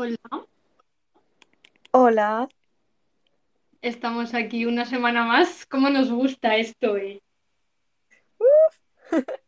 [0.00, 0.16] Hola,
[1.90, 2.48] Hola,
[3.82, 5.66] estamos aquí una semana más.
[5.66, 7.20] ¿Cómo nos gusta esto, eh?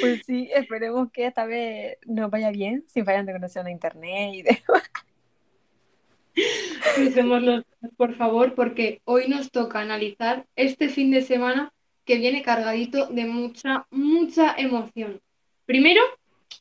[0.00, 4.30] pues sí, esperemos que esta vez nos vaya bien, sin fallas de conexión a internet
[4.32, 4.90] y demás.
[6.94, 7.64] Crucemos los
[7.96, 11.72] por favor, porque hoy nos toca analizar este fin de semana
[12.04, 15.20] que viene cargadito de mucha, mucha emoción.
[15.64, 16.02] Primero,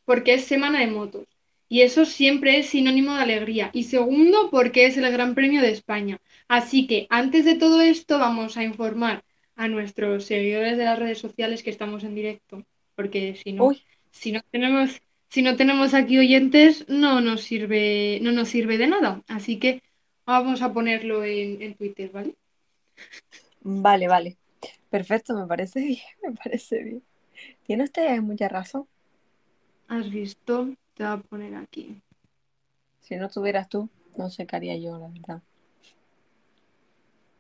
[0.04, 1.28] porque es semana de motos
[1.68, 3.70] y eso siempre es sinónimo de alegría.
[3.74, 6.20] Y segundo, porque es el Gran Premio de España.
[6.48, 9.24] Así que antes de todo esto vamos a informar
[9.56, 12.64] a nuestros seguidores de las redes sociales que estamos en directo,
[12.96, 18.20] porque si no, Uy, si no tenemos, si no tenemos aquí oyentes, no nos sirve,
[18.22, 19.24] no nos sirve de nada.
[19.28, 19.82] Así que
[20.26, 22.36] vamos a ponerlo en, en Twitter, ¿vale?
[23.62, 24.38] vale, vale.
[24.90, 27.04] Perfecto, me parece bien, me parece bien.
[27.66, 28.88] Tiene usted mucha razón.
[29.88, 30.76] ¿Has visto?
[30.96, 32.02] Te voy a poner aquí.
[33.02, 35.42] Si no estuvieras tú, no sé qué haría yo, la verdad.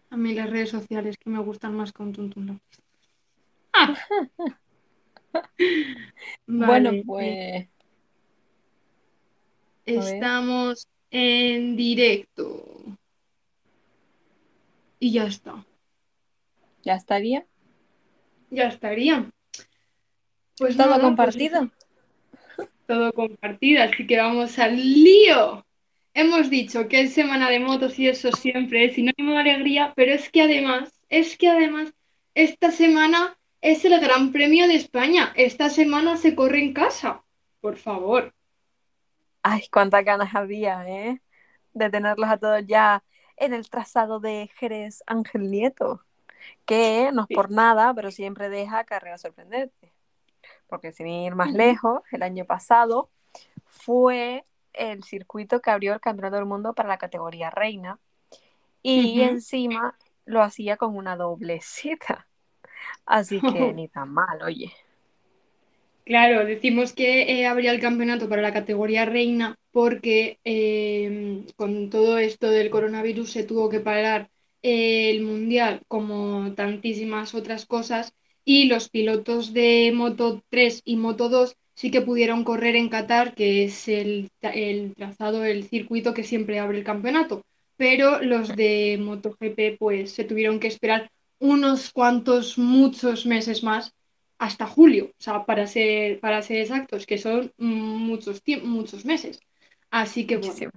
[0.09, 2.80] A mí las redes sociales que me gustan más con Tuntun Lápiz.
[3.73, 3.95] Ah,
[6.47, 7.70] Bueno, pues, ver,
[9.86, 12.64] Estamos en directo.
[15.00, 15.66] Y ya está.
[16.84, 17.45] ya estaría.
[18.50, 19.30] Ya estaría.
[20.58, 21.72] Pues Todo nada, pues compartido.
[22.86, 25.66] Todo compartido, así que vamos al lío.
[26.14, 30.14] Hemos dicho que es semana de motos y eso siempre es sinónimo de alegría, pero
[30.14, 31.94] es que además, es que además,
[32.33, 35.33] esta semana es el Gran Premio de España.
[35.36, 37.23] Esta semana se corre en casa.
[37.61, 38.33] Por favor.
[39.41, 41.22] Ay, cuántas ganas había, ¿eh?
[41.73, 43.03] De tenerlos a todos ya
[43.38, 46.02] en el trazado de Jerez Ángel Nieto,
[46.66, 49.95] que no es por nada, pero siempre deja carrera sorprendente.
[50.76, 53.09] Porque sin ir más lejos, el año pasado
[53.66, 57.98] fue el circuito que abrió el Campeonato del Mundo para la categoría reina
[58.84, 62.28] y encima lo hacía con una doble cita.
[63.06, 64.74] Así que ni tan mal, oye.
[66.03, 72.18] Claro, decimos que eh, habría el campeonato para la categoría reina porque eh, con todo
[72.18, 74.30] esto del coronavirus se tuvo que parar
[74.62, 78.13] eh, el mundial como tantísimas otras cosas
[78.45, 83.33] y los pilotos de Moto 3 y Moto 2 sí que pudieron correr en Qatar,
[83.33, 87.44] que es el, el trazado, el circuito que siempre abre el campeonato,
[87.75, 93.94] pero los de MotoGP pues se tuvieron que esperar unos cuantos, muchos meses más
[94.38, 99.39] hasta julio, o sea, para ser, para ser exactos, que son muchos, muchos meses.
[99.89, 100.72] Así que bueno,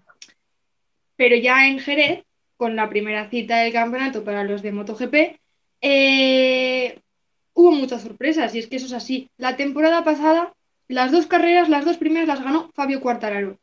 [1.17, 2.25] pero ya en Jerez,
[2.57, 5.41] con la primera cita del campeonato para los de MotoGP,
[5.81, 7.01] eh,
[7.59, 9.29] hubo muchas sorpresas, y es que eso es así.
[9.37, 10.55] La temporada pasada,
[10.87, 13.59] las dos carreras, las dos primeras las ganó Fabio Quartararo,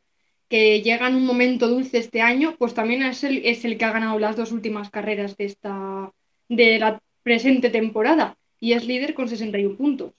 [0.50, 3.86] que llega en un momento dulce este año, pues también es el, es el que
[3.86, 6.12] ha ganado las dos últimas carreras de esta,
[6.50, 10.12] de la presente temporada, y es líder con 61 puntos.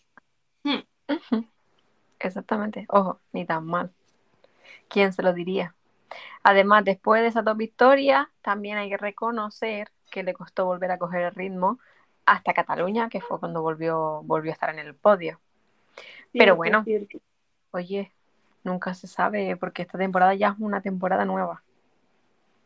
[0.64, 0.80] Hmm.
[2.20, 2.88] Exactamente.
[2.90, 3.92] Ojo, ni tan mal.
[4.88, 5.76] ¿Quién se lo diría?
[6.42, 10.98] Además, después de esas dos victorias, también hay que reconocer que le costó volver a
[10.98, 11.78] coger el ritmo
[12.28, 15.40] hasta Cataluña, que fue cuando volvió, volvió a estar en el podio.
[16.34, 16.86] Pero bueno,
[17.72, 18.12] oye,
[18.64, 21.64] nunca se sabe, porque esta temporada ya es una temporada nueva.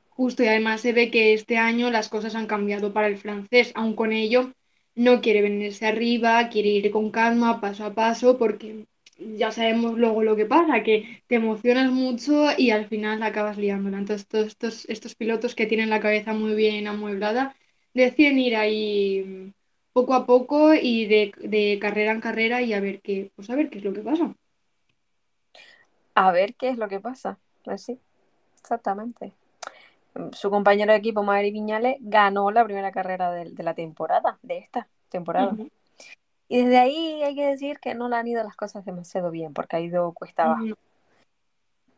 [0.09, 3.71] Justo, y además se ve que este año las cosas han cambiado para el francés,
[3.75, 4.51] aun con ello
[4.95, 10.23] no quiere venirse arriba, quiere ir con calma, paso a paso, porque ya sabemos luego
[10.23, 13.99] lo que pasa, que te emocionas mucho y al final acabas liándola.
[13.99, 17.55] Entonces, todos estos, estos pilotos que tienen la cabeza muy bien amueblada
[17.93, 19.53] deciden ir ahí
[19.93, 23.55] poco a poco y de, de carrera en carrera y a ver qué, pues a
[23.55, 24.33] ver qué es lo que pasa.
[26.15, 27.37] A ver qué es lo que pasa.
[27.63, 27.99] Pues sí,
[28.61, 29.33] exactamente.
[30.33, 34.57] Su compañero de equipo, Maverick Viñales, ganó la primera carrera de, de la temporada, de
[34.57, 35.55] esta temporada.
[36.49, 39.53] Y desde ahí hay que decir que no le han ido las cosas demasiado bien,
[39.53, 40.77] porque ha ido cuesta abajo.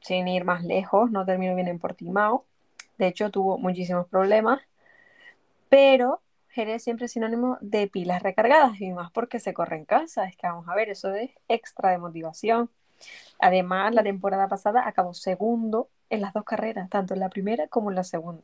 [0.01, 2.45] Sin ir más lejos, no terminó bien en Portimao.
[2.97, 4.61] De hecho, tuvo muchísimos problemas.
[5.73, 10.25] Pero Jerez siempre es sinónimo de pilas recargadas, y más porque se corre en casa.
[10.25, 12.69] Es que vamos a ver, eso es extra de motivación.
[13.39, 17.89] Además, la temporada pasada acabó segundo en las dos carreras, tanto en la primera como
[17.89, 18.43] en la segunda.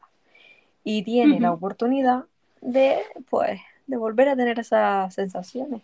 [0.83, 2.25] Y tiene la oportunidad
[2.61, 5.83] de, pues, de volver a tener esas sensaciones.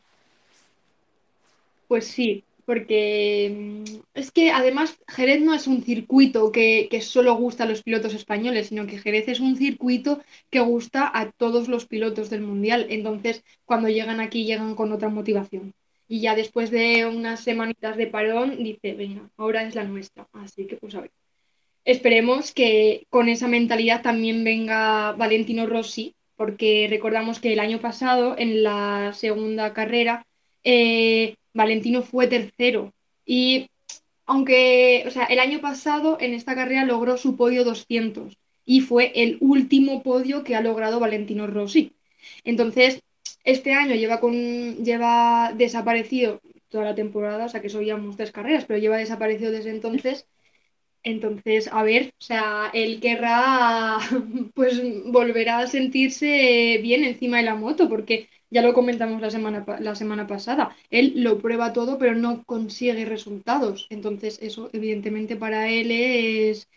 [1.88, 7.36] Pues sí, porque mm, es que además Jerez no es un circuito que, que solo
[7.36, 11.68] gusta a los pilotos españoles, sino que Jerez es un circuito que gusta a todos
[11.68, 12.88] los pilotos del mundial.
[12.90, 15.74] Entonces, cuando llegan aquí, llegan con otra motivación.
[16.08, 20.28] Y ya después de unas semanitas de parón, dice, venga, ahora es la nuestra.
[20.34, 21.12] Así que, pues a ver.
[21.86, 28.36] esperemos que con esa mentalidad también venga Valentino Rossi, porque recordamos que el año pasado,
[28.38, 30.26] en la segunda carrera,
[30.64, 32.94] eh, Valentino fue tercero.
[33.26, 33.70] Y
[34.28, 39.12] aunque, o sea, el año pasado en esta carrera logró su podio 200 y fue
[39.16, 41.94] el último podio que ha logrado Valentino Rossi.
[42.44, 43.02] Entonces,
[43.44, 44.34] este año lleva, con,
[44.84, 49.72] lleva desaparecido toda la temporada, o sea que subíamos tres carreras, pero lleva desaparecido desde
[49.72, 50.28] entonces.
[51.04, 54.00] Entonces, a ver, o sea, él querrá
[54.56, 59.66] pues volverá a sentirse bien encima de la moto, porque ya lo comentamos la semana,
[59.82, 63.86] la semana pasada, él lo prueba todo, pero no consigue resultados.
[63.90, 66.70] Entonces, eso evidentemente para él es,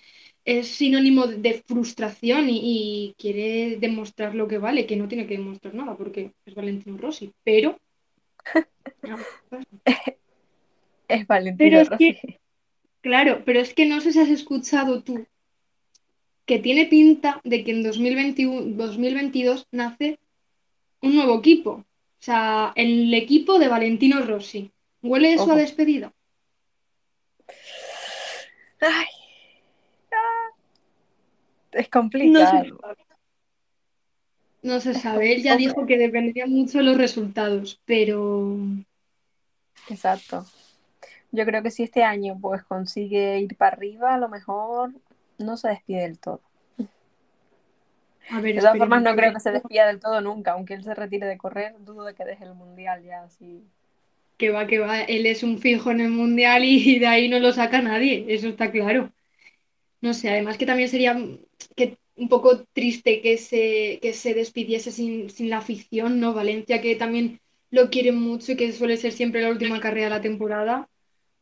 [0.45, 5.37] es sinónimo de frustración y, y quiere demostrar lo que vale, que no tiene que
[5.37, 7.79] demostrar nada, porque es Valentino Rossi, pero...
[11.07, 12.13] es Valentino Pero es Rossi.
[12.15, 12.41] que,
[13.03, 15.25] claro, pero es que no sé si has escuchado tú
[16.45, 20.19] que tiene pinta de que en 2021, 2022 nace
[21.03, 21.71] un nuevo equipo.
[21.71, 24.71] O sea, el equipo de Valentino Rossi.
[25.03, 26.13] ¿Huele eso a despedida?
[28.81, 29.07] Ay,
[30.13, 30.49] ah,
[31.73, 32.97] es No se complicado.
[34.63, 35.35] No se sabe.
[35.35, 38.59] Él ya dijo que dependería mucho de los resultados, pero
[39.89, 40.45] Exacto.
[41.31, 44.93] Yo creo que si este año pues consigue ir para arriba, a lo mejor
[45.39, 46.41] no se despide del todo.
[48.29, 50.85] A ver, De todas formas, no creo que se despida del todo nunca, aunque él
[50.85, 53.71] se retire de correr, dudo de que deje el mundial ya así.
[54.37, 55.01] que va, que va.
[55.03, 58.27] Él es un fijo en el mundial y de ahí no lo saca nadie.
[58.29, 59.13] Eso está claro.
[60.03, 61.17] No sé, además que también sería
[61.77, 66.35] que un poco triste que se, que se despidiese sin, sin la afición, ¿no?
[66.35, 67.41] Valencia, que también
[67.71, 70.89] lo quiere mucho y que suele ser siempre la última carrera de la temporada.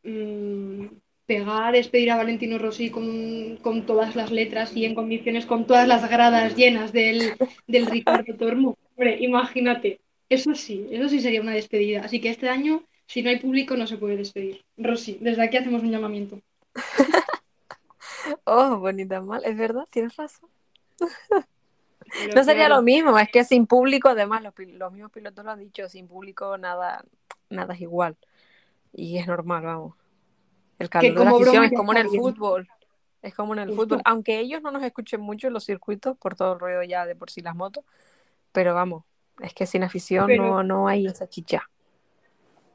[0.04, 0.86] Mm,
[1.26, 5.86] pegar, despedir a Valentino Rossi con, con todas las letras y en condiciones con todas
[5.88, 7.36] las gradas llenas del,
[7.66, 8.78] del Ricardo Tormo.
[8.96, 10.00] Hombre, imagínate.
[10.28, 12.02] Eso sí, eso sí sería una despedida.
[12.02, 14.64] Así que este año, si no hay público, no se puede despedir.
[14.76, 16.40] Rossi, desde aquí hacemos un llamamiento.
[18.44, 20.50] Oh, bonita mal, es verdad, tienes razón.
[20.98, 22.76] Pero No sería claro.
[22.76, 26.08] lo mismo, es que sin público, además, los, los mismos pilotos lo han dicho, sin
[26.08, 27.04] público nada,
[27.50, 28.16] nada es igual.
[28.92, 29.94] Y es normal, vamos.
[30.78, 32.22] El calor de la afición es como en el bien.
[32.22, 32.68] fútbol.
[33.22, 36.36] Es como en el fútbol, aunque ellos no nos escuchen mucho en los circuitos por
[36.36, 37.84] todo el ruido ya de por sí las motos,
[38.52, 39.04] pero vamos,
[39.42, 41.70] es que sin afición Pero no, no hay esa chicha.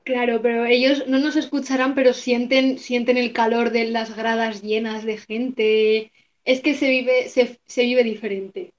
[0.04, 5.04] claro, pero ellos no nos escucharán, pero sienten, sienten el calor de las gradas llenas
[5.06, 6.12] de gente.
[6.46, 8.74] Es que se vive, se, se vive diferente.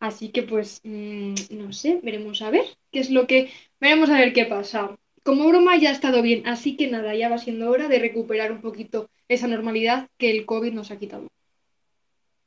[0.00, 3.50] Así que pues, mm, no sé, veremos a ver qué es lo que,
[3.80, 4.96] veremos a ver qué pasa.
[5.24, 8.50] Como broma ya ha estado bien, así que nada, ya va siendo hora de recuperar
[8.50, 11.28] un poquito esa normalidad que el COVID nos ha quitado.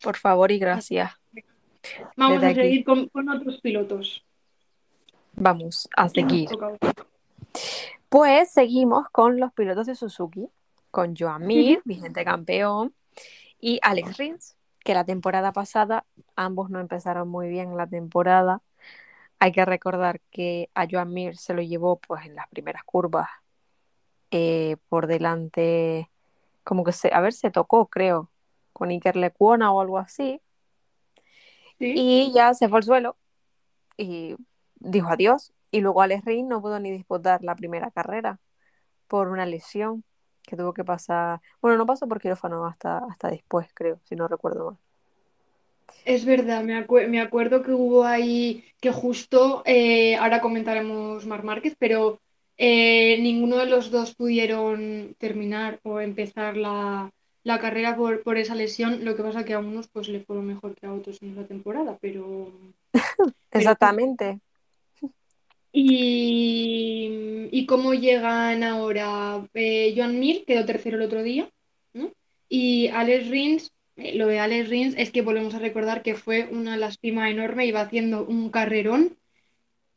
[0.01, 1.11] Por favor y gracias.
[2.17, 4.23] vamos Desde a seguir con, con otros pilotos.
[5.33, 6.49] vamos a ¿Qué nos seguir.
[8.09, 10.47] Pues seguimos con los pilotos de Suzuki,
[10.91, 11.47] con Joan.
[11.47, 12.93] Mir, vigente campeón,
[13.59, 16.05] y Alex Rins, que la temporada pasada
[16.35, 18.61] ambos no empezaron muy bien la temporada.
[19.39, 23.29] Hay que recordar que a Joan Mir se lo llevó pues en las primeras curvas
[24.31, 26.09] eh, por delante,
[26.63, 28.31] como que se, a ver, se tocó, creo,
[28.73, 30.41] con Iker Lecuona o algo así,
[31.79, 31.93] ¿Sí?
[31.95, 33.17] y ya se fue al suelo
[33.97, 34.35] y
[34.75, 35.53] dijo adiós.
[35.71, 38.39] Y luego Alex Rins no pudo ni disputar la primera carrera
[39.07, 40.03] por una lesión
[40.43, 41.41] que tuvo que pasar.
[41.61, 44.84] Bueno, no pasó por quirófano hasta, hasta después, creo, si no recuerdo mal.
[46.05, 51.43] Es verdad, me, acue- me acuerdo que hubo ahí que justo, eh, ahora comentaremos Marc
[51.43, 52.19] Márquez, pero
[52.57, 57.09] eh, ninguno de los dos pudieron terminar o empezar la,
[57.43, 59.03] la carrera por, por esa lesión.
[59.03, 61.45] Lo que pasa que a unos pues le fueron mejor que a otros en la
[61.47, 62.51] temporada, pero,
[62.91, 64.39] pero Exactamente.
[65.71, 69.45] ¿Y, y cómo llegan ahora?
[69.53, 71.49] Eh, Joan Mir quedó tercero el otro día,
[71.93, 72.11] ¿no?
[72.47, 76.77] Y Alex Rins, lo de Alex Rins es que volvemos a recordar que fue una
[76.77, 79.17] lástima enorme, iba haciendo un carrerón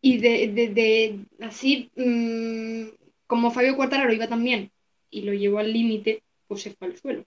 [0.01, 4.73] y de, de- así mm, como Fabio Quartararo iba también
[5.11, 7.25] y lo llevó al límite, pues se fue al suelo.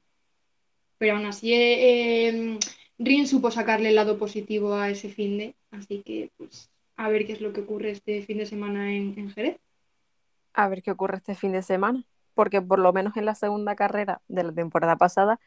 [0.97, 2.59] Pero aún así eh, eh,
[2.97, 7.25] Rins supo sacarle el lado positivo a ese fin de, así que pues a ver
[7.25, 9.57] qué es lo que ocurre este fin de semana en, en Jerez.
[10.53, 12.03] A ver qué ocurre este fin de semana.
[12.33, 15.39] Porque por lo menos en la segunda carrera de la temporada pasada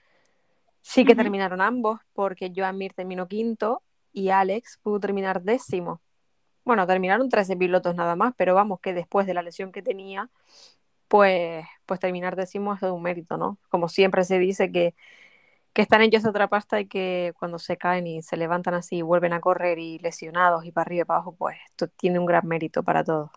[0.84, 6.02] sí que terminaron ambos, porque Joan Mir terminó quinto y Alex pudo terminar décimo.
[6.62, 10.28] Bueno, terminaron 13 pilotos nada más, pero vamos, que después de la lesión que tenía,
[11.08, 13.58] pues, pues terminar décimo es de un mérito, ¿no?
[13.70, 14.94] Como siempre se dice que,
[15.72, 18.96] que están hechos de otra pasta y que cuando se caen y se levantan así
[18.96, 22.18] y vuelven a correr y lesionados y para arriba y para abajo, pues esto tiene
[22.18, 23.30] un gran mérito para todos.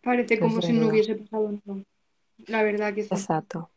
[0.00, 1.82] Parece como si no hubiese pasado nada.
[2.46, 3.08] La verdad que sí.
[3.10, 3.68] Exacto.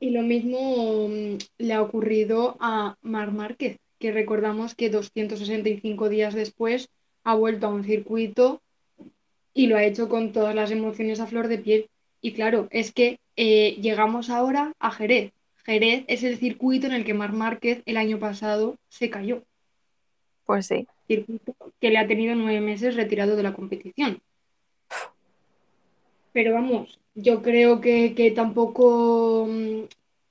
[0.00, 6.34] Y lo mismo mm, le ha ocurrido a Marc Márquez, que recordamos que 265 días
[6.34, 6.88] después
[7.22, 8.62] ha vuelto a un circuito
[9.52, 11.90] y lo ha hecho con todas las emociones a flor de piel.
[12.22, 15.32] Y claro, es que eh, llegamos ahora a Jerez.
[15.64, 19.42] Jerez es el circuito en el que Marc Márquez el año pasado se cayó.
[20.46, 20.86] Pues sí.
[21.06, 24.20] Circuito que le ha tenido nueve meses retirado de la competición.
[26.32, 29.46] Pero vamos, yo creo que, que tampoco.
[29.48, 29.84] mm,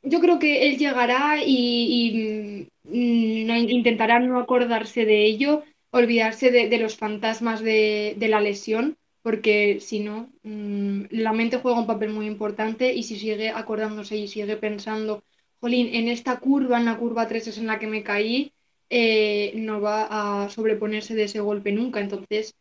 [0.03, 6.51] Yo creo que él llegará y, y, mm, no- intentará no acordarse de ello, olvidarse
[6.51, 11.79] de, de los fantasmas de, de la lesión, porque si no, mm, la mente juega
[11.79, 15.23] un papel muy importante y si sigue acordándose y sigue pensando,
[15.59, 18.53] jolín, en esta curva, en la curva 3 es en la que me caí,
[18.89, 21.99] eh, no va a sobreponerse de ese golpe nunca.
[21.99, 22.55] Entonces.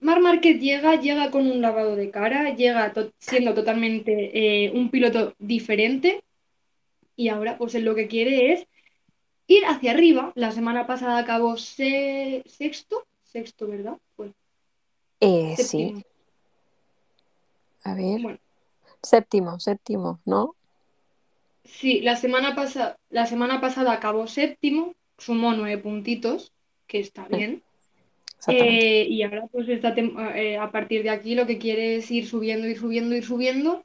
[0.00, 4.90] Marc Márquez llega, llega con un lavado de cara, llega to- siendo totalmente eh, un
[4.90, 6.22] piloto diferente
[7.16, 8.66] y ahora pues él lo que quiere es
[9.46, 10.32] ir hacia arriba.
[10.34, 13.98] La semana pasada acabó se- sexto, sexto, ¿verdad?
[14.16, 14.32] Pues
[15.20, 16.02] Eh, sí,
[17.84, 18.20] a ver.
[18.22, 18.38] Bueno,
[19.02, 20.54] Séptimo, séptimo, ¿no?
[21.64, 26.52] sí, la semana pasada, la semana pasada acabó séptimo, sumó nueve puntitos,
[26.86, 27.62] que está bien.
[28.48, 32.26] Eh, y ahora pues esta eh, a partir de aquí lo que quiere es ir
[32.26, 33.84] subiendo, ir subiendo, ir subiendo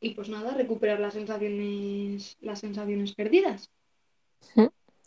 [0.00, 3.70] y pues nada, recuperar las sensaciones, las sensaciones perdidas.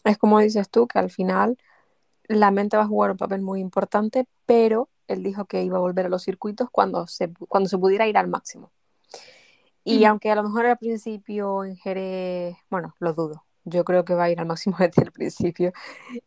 [0.03, 1.57] Es como dices tú, que al final
[2.27, 5.81] la mente va a jugar un papel muy importante, pero él dijo que iba a
[5.81, 8.71] volver a los circuitos cuando se, cuando se pudiera ir al máximo.
[9.83, 13.45] Y aunque a lo mejor al principio en Jerez, bueno, lo dudo.
[13.65, 15.73] Yo creo que va a ir al máximo desde el principio.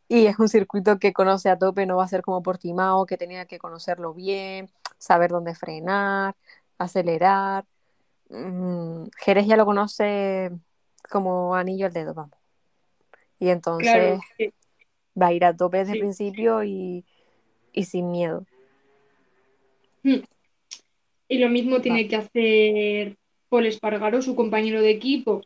[0.09, 3.17] Y es un circuito que conoce a tope, no va a ser como Portimao, que
[3.17, 6.35] tenía que conocerlo bien, saber dónde frenar,
[6.79, 7.65] acelerar.
[8.29, 10.51] Mm, Jerez ya lo conoce
[11.11, 12.39] como anillo al dedo, vamos.
[13.39, 14.53] Y entonces Claro,
[15.21, 17.05] va a ir a tope desde el principio y,
[17.73, 18.45] y sin miedo.
[20.03, 20.17] Mm.
[21.29, 21.83] Y lo mismo Va.
[21.83, 23.17] tiene que hacer
[23.49, 25.43] Paul Espargaro, su compañero de equipo.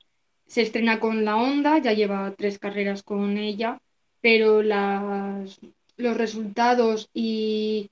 [0.53, 3.81] Se estrena con la Honda, ya lleva tres carreras con ella,
[4.21, 5.59] pero las,
[5.97, 7.89] los resultados y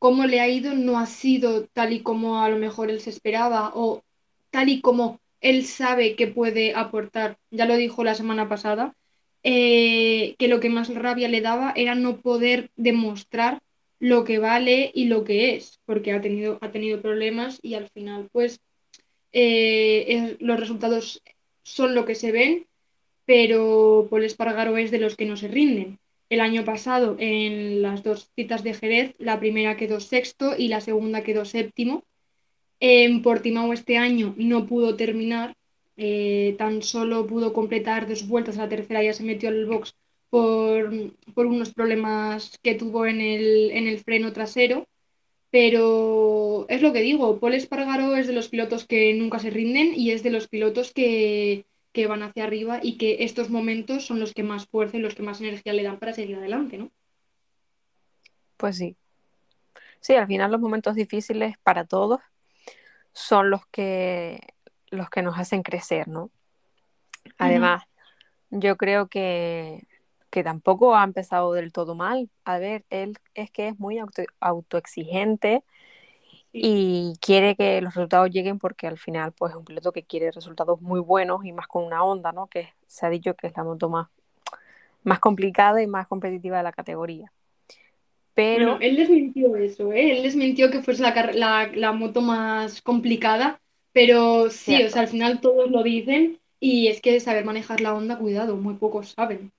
[0.00, 3.10] cómo le ha ido no ha sido tal y como a lo mejor él se
[3.10, 4.02] esperaba o
[4.50, 7.38] tal y como él sabe que puede aportar.
[7.52, 8.96] Ya lo dijo la semana pasada,
[9.44, 13.60] eh, que lo que más rabia le daba era no poder demostrar
[14.00, 17.88] lo que vale y lo que es, porque ha tenido, ha tenido problemas y al
[17.90, 18.58] final, pues,
[19.32, 21.22] eh, los resultados
[21.70, 22.66] son lo que se ven,
[23.24, 25.98] pero Paul Espargaro es de los que no se rinden.
[26.28, 30.80] El año pasado, en las dos citas de Jerez, la primera quedó sexto y la
[30.80, 32.04] segunda quedó séptimo.
[32.80, 35.54] En Portimao este año no pudo terminar,
[35.96, 39.94] eh, tan solo pudo completar dos vueltas, a la tercera ya se metió al box
[40.30, 40.90] por,
[41.34, 44.86] por unos problemas que tuvo en el, en el freno trasero.
[45.50, 49.94] Pero es lo que digo, Paul Espargaro es de los pilotos que nunca se rinden
[49.94, 54.20] y es de los pilotos que, que van hacia arriba y que estos momentos son
[54.20, 56.90] los que más fuerza y los que más energía le dan para seguir adelante, ¿no?
[58.56, 58.96] Pues sí.
[60.00, 62.20] Sí, al final los momentos difíciles para todos
[63.12, 64.40] son los que,
[64.88, 66.30] los que nos hacen crecer, ¿no?
[67.38, 67.84] Además,
[68.50, 69.86] yo creo que,
[70.30, 72.30] que tampoco ha empezado del todo mal.
[72.44, 75.64] A ver, él es que es muy auto, autoexigente
[76.52, 80.30] y quiere que los resultados lleguen porque al final pues es un piloto que quiere
[80.32, 82.48] resultados muy buenos y más con una Honda, ¿no?
[82.48, 84.08] Que se ha dicho que es la moto más,
[85.04, 87.32] más complicada y más competitiva de la categoría.
[88.34, 90.12] Pero Bueno, él desmintió eso, ¿eh?
[90.16, 93.60] Él desmintió que fuese la, la, la moto más complicada,
[93.92, 97.94] pero sí, o sea, al final todos lo dicen y es que saber manejar la
[97.94, 99.52] onda, cuidado, muy pocos saben.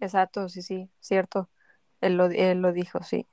[0.00, 1.50] Exacto, sí, sí, cierto.
[2.00, 3.26] Él lo, él lo dijo, sí.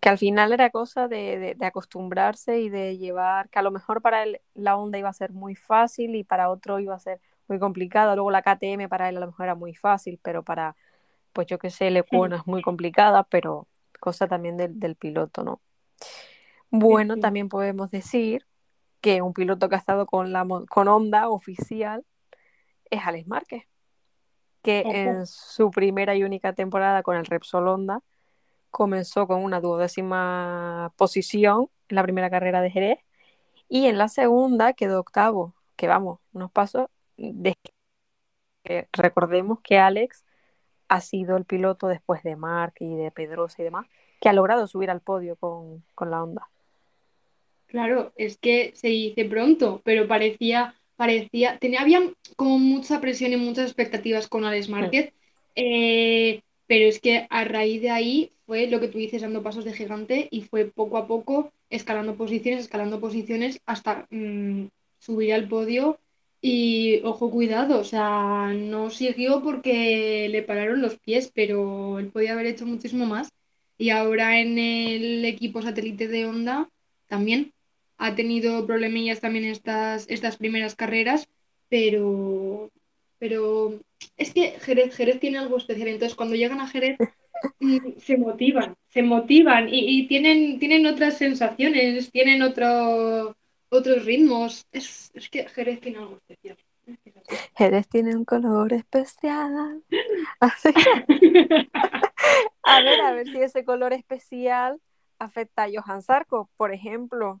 [0.00, 3.70] Que al final era cosa de, de, de acostumbrarse y de llevar, que a lo
[3.72, 6.98] mejor para él la Honda iba a ser muy fácil y para otro iba a
[7.00, 8.14] ser muy complicada.
[8.14, 10.76] Luego la KTM para él a lo mejor era muy fácil, pero para,
[11.32, 13.68] pues yo qué sé, el Equona es muy complicada, pero
[14.00, 15.62] cosa también del, del piloto, ¿no?
[16.70, 17.20] Bueno, sí.
[17.20, 18.46] también podemos decir
[19.00, 22.04] que un piloto que ha estado con, la, con Honda oficial
[22.90, 23.64] es Alex Márquez,
[24.62, 28.02] que en su primera y única temporada con el Repsol Honda
[28.70, 32.98] comenzó con una duodécima posición en la primera carrera de Jerez
[33.68, 37.54] y en la segunda quedó octavo, que vamos, unos pasos de
[38.68, 40.24] porque recordemos que Alex
[40.88, 43.86] ha sido el piloto después de Mark y de Pedrosa y demás,
[44.20, 46.48] que ha logrado subir al podio con, con la Honda.
[47.66, 52.00] Claro, es que se dice pronto, pero parecía, parecía, tenía, había
[52.34, 55.12] como mucha presión y muchas expectativas con Alex Márquez,
[55.54, 59.64] eh, pero es que a raíz de ahí fue lo que tú dices, dando pasos
[59.64, 64.66] de gigante y fue poco a poco escalando posiciones, escalando posiciones hasta mm,
[64.98, 66.00] subir al podio
[66.40, 72.32] y ojo, cuidado, o sea, no siguió porque le pararon los pies, pero él podía
[72.32, 73.28] haber hecho muchísimo más.
[73.76, 76.68] Y ahora en el equipo satélite de Honda
[77.06, 77.52] también
[77.98, 81.28] ha tenido problemillas también estas, estas primeras carreras,
[81.68, 82.70] pero,
[83.18, 83.74] pero
[84.16, 85.88] es que Jerez, Jerez tiene algo especial.
[85.88, 86.96] Entonces, cuando llegan a Jerez,
[87.60, 93.36] mm, se motivan, se motivan y, y tienen, tienen otras sensaciones, tienen otro,
[93.68, 94.66] otros ritmos.
[94.72, 96.56] Es, es que Jerez tiene algo especial.
[97.56, 99.82] Jerez tiene un color especial.
[100.40, 100.70] Así.
[102.62, 104.80] a ver, a ver si ese color especial
[105.18, 107.40] afecta a Johan Zarco, por ejemplo,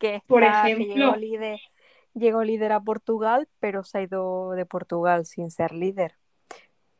[0.00, 0.96] que, está, Por que ejemplo.
[0.96, 1.60] llegó líder,
[2.14, 6.16] llegó líder a Portugal, pero se ha ido de Portugal sin ser líder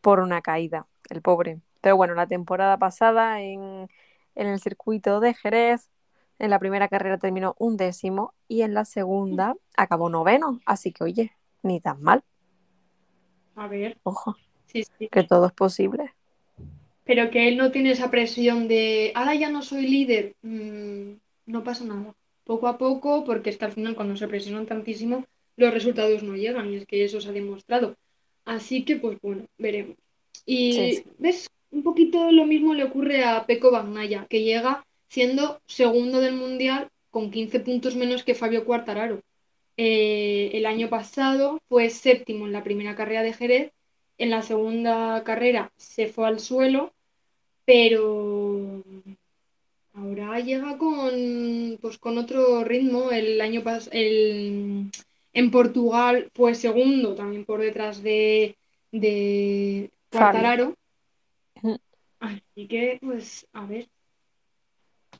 [0.02, 1.60] por una caída, el pobre.
[1.82, 3.88] Pero bueno, la temporada pasada en,
[4.36, 5.90] en el circuito de Jerez,
[6.38, 10.60] en la primera carrera terminó un décimo y en la segunda acabó noveno.
[10.66, 12.24] Así que, oye, ni tan mal.
[13.56, 15.08] A ver, Ojo, sí, sí.
[15.10, 16.14] que todo es posible.
[17.04, 20.36] Pero que él no tiene esa presión de, ahora ya no soy líder.
[20.42, 21.14] Mm,
[21.46, 22.14] no pasa nada.
[22.50, 25.16] Poco a poco, porque es que al final cuando se presionan tantísimo,
[25.56, 27.88] los resultados no llegan y es que eso se ha demostrado.
[28.44, 29.96] Así que, pues bueno, veremos.
[30.46, 31.04] Y Sí, sí.
[31.18, 31.38] ves,
[31.70, 36.88] un poquito lo mismo le ocurre a Pecco Bagnaia, que llega siendo segundo del Mundial
[37.10, 39.20] con 15 puntos menos que Fabio Quartararo.
[39.76, 43.72] Eh, el año pasado fue séptimo en la primera carrera de Jerez,
[44.18, 46.92] en la segunda carrera se fue al suelo,
[47.64, 48.82] pero
[50.00, 53.10] ahora llega con, pues, con otro ritmo.
[53.10, 54.90] El año pas- el,
[55.32, 58.56] en Portugal fue segundo, también por detrás de,
[58.92, 59.90] de.
[60.10, 60.74] Quartararo.
[62.20, 63.88] Así que, pues, a ver.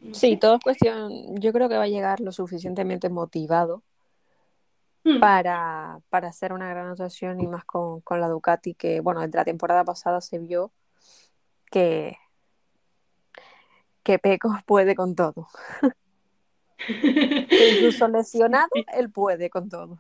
[0.01, 0.41] No Sí, sé.
[0.41, 3.83] todo es cuestión, yo creo que va a llegar lo suficientemente motivado
[5.05, 9.21] Hmm, para, para hacer una gran actuación y más con, con la Ducati, que bueno,
[9.21, 10.73] desde la temporada pasada se vio
[11.71, 12.17] que,
[14.03, 15.49] que Pecco puede con todo.
[16.87, 19.99] Que incluso lesionado, él puede con todo.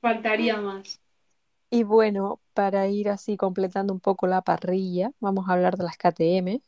[0.00, 1.00] Faltaría más.
[1.70, 5.96] Y bueno, para ir así completando un poco la parrilla, vamos a hablar de las
[5.96, 6.60] KTM,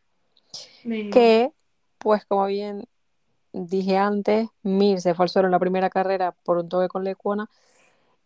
[0.85, 1.11] Venga.
[1.12, 1.52] que
[1.98, 2.85] pues como bien
[3.52, 7.04] dije antes, Mir se fue al suelo en la primera carrera por un toque con
[7.04, 7.48] Lecuona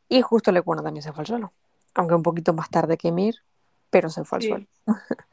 [0.08, 1.52] y justo Lecuona también se fue al suelo,
[1.94, 3.36] aunque un poquito más tarde que Mir,
[3.90, 4.48] pero se fue al Sí.
[4.48, 4.66] suelo.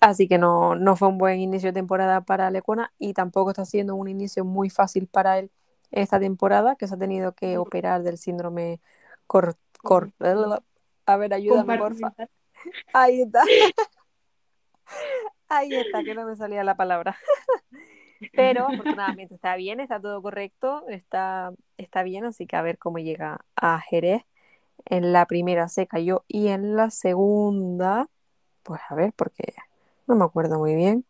[0.00, 3.64] Así que no, no fue un buen inicio de temporada para Lecuona y tampoco está
[3.66, 5.50] siendo un inicio muy fácil para él
[5.90, 8.80] esta temporada, que se ha tenido que operar del síndrome
[9.26, 10.12] cor, cor-
[11.06, 12.14] a ver, ayúdame, porfa.
[12.92, 13.44] Ahí está.
[15.48, 17.16] Ahí está, que no me salía la palabra.
[18.34, 22.98] Pero afortunadamente está bien, está todo correcto, está, está bien, así que a ver cómo
[22.98, 24.22] llega a Jerez.
[24.86, 28.08] En la primera se cayó y en la segunda,
[28.64, 29.54] pues a ver, porque
[30.10, 31.04] no me acuerdo muy bien,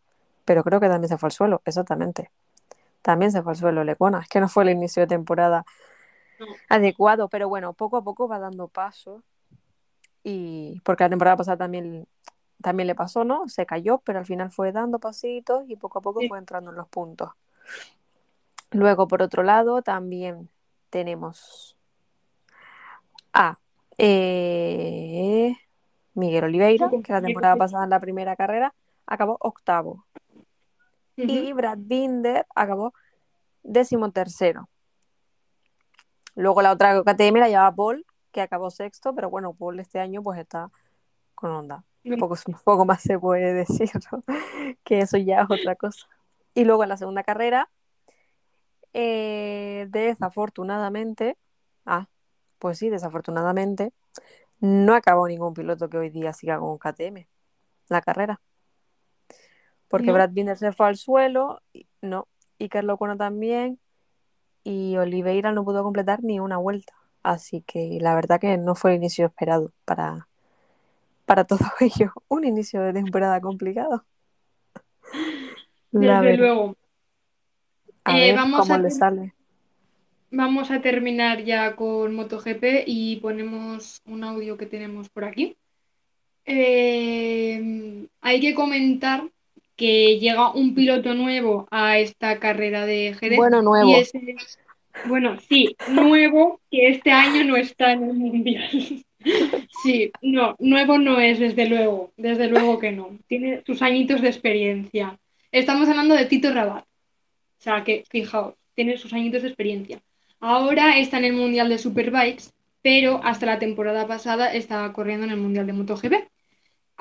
[0.45, 2.31] pero creo que también se fue al suelo, exactamente.
[3.03, 5.65] También se fue al suelo Lecona, es que no fue el inicio de temporada
[6.39, 6.47] No.
[6.69, 9.23] adecuado, pero bueno, poco a poco va dando pasos
[10.23, 12.07] y porque la temporada pasada también,
[12.63, 13.49] también le pasó, ¿no?
[13.49, 16.29] Se cayó, pero al final fue dando pasitos y poco a poco Sí.
[16.29, 17.31] fue entrando en los puntos.
[18.71, 20.49] Luego, por otro lado, también
[20.91, 21.77] tenemos
[23.33, 23.59] a
[23.99, 25.57] eh,
[26.15, 28.75] Miguel Oliveira, que la temporada pasada en la primera carrera
[29.11, 30.07] acabó octavo.
[31.17, 32.95] Y Brad Binder acabó
[33.63, 34.71] decimotercero.
[36.35, 40.23] Luego la otra KTM la llevaba Paul, que acabó sexto, pero bueno, Paul este año
[40.23, 40.71] pues está
[41.35, 41.85] con onda.
[42.05, 42.17] No.
[42.17, 44.23] Poco, poco más se puede decir, ¿no?
[44.85, 46.07] Que eso ya es otra cosa.
[46.55, 47.69] Y luego en la segunda carrera,
[48.95, 51.37] eh, desafortunadamente,
[51.85, 52.09] ah,
[52.59, 53.93] pues sí, desafortunadamente,
[54.61, 57.27] no acabó ningún piloto que hoy día siga con KTM
[57.89, 58.41] la carrera.
[59.91, 60.15] Porque No.
[60.15, 63.79] Brad Binder se fue al suelo, y- no, y Carlos Cueno también,
[64.65, 66.95] y Oliveira no pudo completar ni una vuelta.
[67.23, 70.29] Así que la verdad que no fue el inicio esperado para,
[71.27, 72.13] para todo ello.
[72.29, 74.07] Un inicio de temporada complicado.
[75.93, 76.77] La Desde luego.
[78.05, 79.35] A Eh, ver vamos cómo a le sale.
[80.31, 85.57] vamos a terminar ya con MotoGP y ponemos un audio que tenemos por aquí.
[86.47, 89.29] Eh, hay que comentar
[89.81, 93.39] que llega un piloto nuevo a esta carrera de Jerez.
[93.39, 93.89] Bueno, nuevo.
[93.91, 94.13] Y es-
[95.07, 98.69] bueno, sí, nuevo, que este año no está en el Mundial.
[99.83, 103.19] Sí, no, nuevo no es, desde luego, desde luego que no.
[103.27, 105.19] Tiene sus añitos de experiencia.
[105.53, 106.85] Estamos hablando de Tito Rabat.
[106.85, 110.01] O sea que, fijaos, tiene sus añitos de experiencia.
[110.41, 112.45] Ahora está en el Mundial de Superbikes,
[112.81, 116.15] pero hasta la temporada pasada estaba corriendo en el Mundial de MotoGP.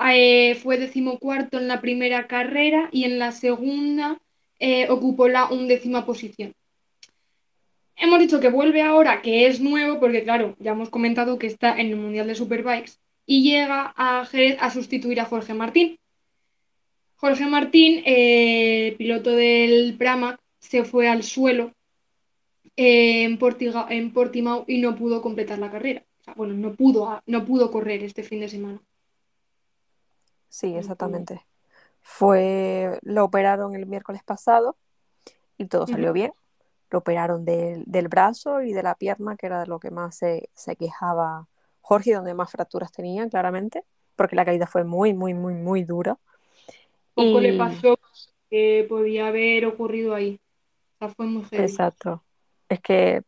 [0.02, 4.18] Eh, fue decimocuarto en la primera carrera y en la segunda
[4.58, 6.54] eh, ocupó la undécima posición.
[7.96, 11.78] Hemos dicho que vuelve ahora, que es nuevo, porque claro, ya hemos comentado que está
[11.78, 12.92] en el Mundial de Superbikes
[13.26, 15.98] y llega a Jerez a sustituir a Jorge Martín.
[17.16, 21.72] Jorge Martín, eh, piloto del Pramac, se fue al suelo
[22.76, 26.02] eh, en, Portiga- Portimao y no pudo completar la carrera.
[26.36, 28.80] Bueno, no pudo, no pudo correr este fin de semana.
[30.50, 31.46] Sí, exactamente.
[32.02, 34.76] Fue, lo operaron el miércoles pasado
[35.56, 36.32] y todo salió bien.
[36.90, 40.16] Lo operaron del, del brazo y de la pierna, que era de lo que más
[40.16, 41.46] se, se quejaba
[41.80, 43.84] Jorge, donde más fracturas tenían, claramente,
[44.16, 46.18] porque la caída fue muy, muy, muy, muy dura.
[47.14, 47.96] Poco le pasó
[48.50, 50.40] que podía haber ocurrido ahí.
[50.94, 51.44] O sea, fue muy.
[51.52, 52.24] Exacto.
[52.68, 53.22] Es que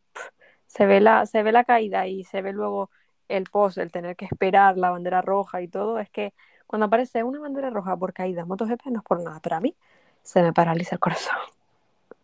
[0.67, 2.89] se ve la, se ve la caída y se ve luego
[3.27, 5.99] el post, el tener que esperar la bandera roja y todo.
[5.99, 6.33] Es que
[6.73, 9.75] cuando aparece una bandera roja por caída MotoGP no es por nada, pero a mí
[10.23, 11.35] se me paraliza el corazón.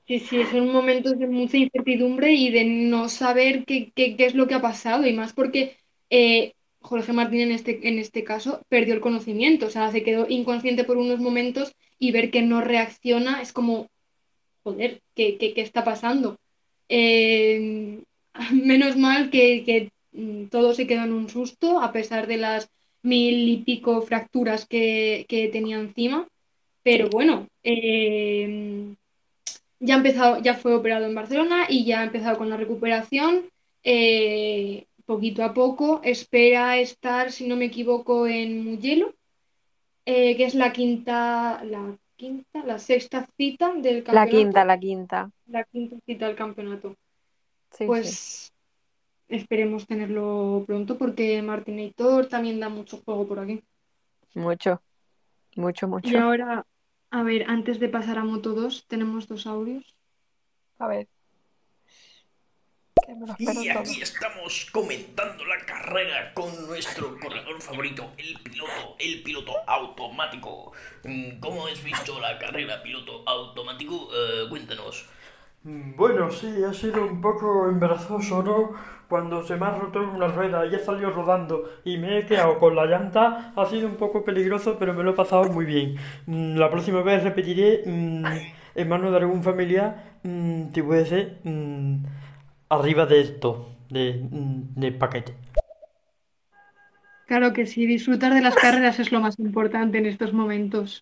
[0.07, 4.55] Sí, sí, son momentos de mucha incertidumbre y de no saber qué, es lo que
[4.55, 5.77] ha pasado, y más porque
[6.09, 10.25] eh, Jorge Martín en este, en este caso perdió el conocimiento, o sea, se quedó
[10.27, 13.87] inconsciente por unos momentos y ver que no reacciona es como,
[14.63, 16.37] joder, ¿qué, qué- qué está pasando?
[16.89, 18.01] Eh,
[18.53, 22.69] menos mal que, que, mm, todo se quedó en un susto, a pesar de las
[23.01, 26.27] mil y pico fracturas que, que tenía encima,
[26.83, 27.47] pero bueno.
[27.63, 28.93] eh,
[29.81, 33.45] ya ha empezado, ya fue operado en Barcelona y ya ha empezado con la recuperación
[33.83, 36.01] eh, poquito a poco.
[36.03, 39.13] Espera estar, si no me equivoco, en Mugello,
[40.05, 44.29] eh, que es la quinta, la quinta, la sexta cita del La campeonato.
[44.29, 45.31] quinta, la quinta.
[45.47, 46.95] La quinta cita del campeonato.
[47.71, 48.48] Sí, sí.
[49.29, 53.63] Esperemos tenerlo pronto porque Martinator también da mucho juego por aquí.
[54.33, 54.81] Mucho,
[55.55, 56.19] mucho, Y mucho.
[56.19, 56.65] ahora,
[57.11, 59.95] a ver, antes de pasar a Moto 2, tenemos dos audios.
[60.79, 61.07] A ver.
[63.39, 70.73] Y aquí estamos comentando la carrera con nuestro corredor favorito, el piloto, el piloto automático.
[71.03, 74.09] Mm, ¿Cómo has visto la carrera piloto automático?
[74.13, 75.07] Eh, cuéntanos.
[75.63, 78.71] Mm, Bueno, sí, ha sido un poco embarazoso, ¿no?
[79.09, 82.59] Cuando se me ha roto una rueda y he salido rodando y me he quedado
[82.59, 85.95] con la llanta, ha sido un poco peligroso, pero me lo he pasado muy bien.
[86.27, 88.25] Mm, La próxima vez repetiré mm,
[88.75, 90.19] en manos de algún familiar,
[90.73, 91.39] si puede ser,
[92.69, 94.19] arriba de esto, de,
[94.75, 95.33] del paquete.
[97.27, 101.01] Claro que sí, disfrutar de las carreras es lo más importante en estos momentos.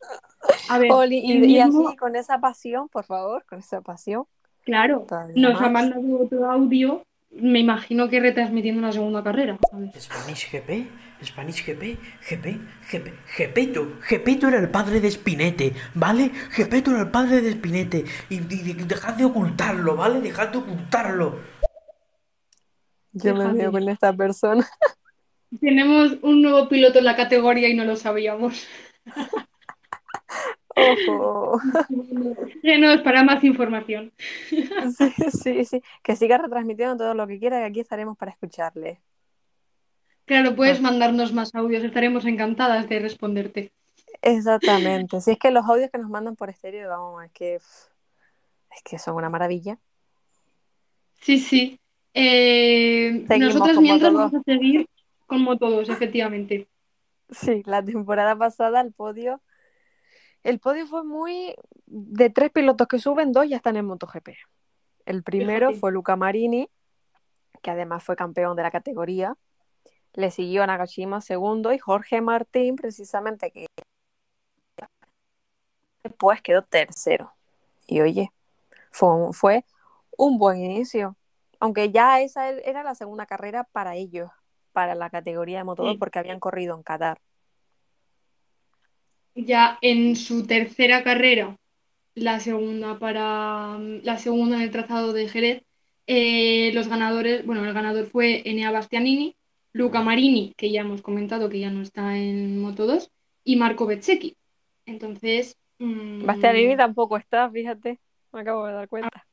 [0.70, 4.26] A ver, Oli, y, así, con esa pasión, por favor, con esa pasión.
[4.68, 5.90] Claro, nos ha más.
[5.90, 7.02] mandado otro audio,
[7.32, 9.58] me imagino que retransmitiendo la segunda carrera.
[9.98, 10.90] Spanish GP,
[11.24, 11.98] Spanish GP,
[12.30, 12.46] GP,
[12.92, 16.32] GP, Gepeto, Gepeto era el padre de Spinete, ¿vale?
[16.52, 20.20] Gepeto era el padre de Spinete y, y- dejad de ocultarlo, ¿vale?
[20.20, 21.40] Dejad de ocultarlo.
[23.14, 24.68] Yo me veo con esta persona.
[25.62, 28.68] Tenemos un nuevo piloto en la categoría y no lo sabíamos.
[30.78, 31.60] Ojo.
[32.62, 34.12] Síguenos para más información.
[34.98, 35.82] Sí, sí, sí.
[36.04, 39.02] Que siga retransmitiendo todo lo que quiera, que aquí estaremos para escucharle.
[40.26, 43.72] Claro, puedes mandarnos más audios, estaremos encantadas de responderte.
[44.22, 45.22] Exactamente.
[45.22, 49.00] Si es que los audios que nos mandan por estéreo, vamos, es que es que
[49.00, 49.78] son una maravilla.
[51.22, 51.80] Sí, sí.
[52.14, 54.14] Eh, con mientras Moto2.
[54.14, 54.88] vamos a seguir
[55.26, 56.68] con Moto2, efectivamente.
[57.30, 59.42] Sí, la temporada pasada el podio,
[60.44, 64.30] el podio fue muy de tres pilotos que suben, dos ya están en MotoGP.
[65.06, 66.70] El primero fue Luca Marini,
[67.62, 69.36] que además fue campeón de la categoría.
[70.14, 73.68] Le siguió Nagashima segundo y Jorge Martín, precisamente, que
[76.04, 77.34] después quedó tercero.
[77.86, 78.32] Y oye,
[78.92, 79.66] fue, un- fue
[80.18, 81.16] un buen inicio.
[81.60, 84.30] Aunque ya esa e- era la segunda carrera para ellos,
[84.74, 85.98] para la categoría de Moto2, Sí.
[85.98, 87.20] porque habían corrido en Qatar.
[89.38, 91.56] Ya en su tercera carrera,
[92.16, 95.64] la segunda para la segunda en el trazado de Jerez,
[96.10, 99.36] Eh, los ganadores, bueno, el ganador fue Enea Bastianini,
[99.74, 103.12] Luca Marini, que ya hemos comentado que ya no está en Moto 2,
[103.44, 104.38] y Marco Bezzecchi.
[104.86, 108.00] Entonces, mm, Bastianini tampoco está, fíjate,
[108.32, 109.28] me acabo de dar cuenta.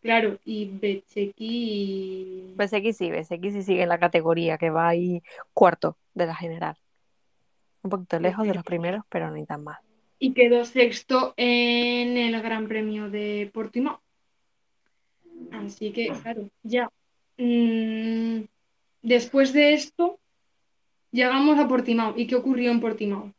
[0.00, 5.98] claro, y Bezzecchi, Bezzecchi sí, Bezzecchi sí sigue en la categoría, que va ahí cuarto
[6.14, 6.76] de la general.
[7.86, 9.78] Un poquito lejos de los primeros, pero ni tan mal.
[10.18, 14.00] y quedó sexto en el Gran Premio de Portimao.
[15.52, 16.90] Así que, claro, ya.
[17.36, 18.44] mm,
[19.02, 20.18] después de esto,
[21.12, 22.14] llegamos a Portimao.
[22.16, 23.32] ¿Y qué ocurrió en Portimao?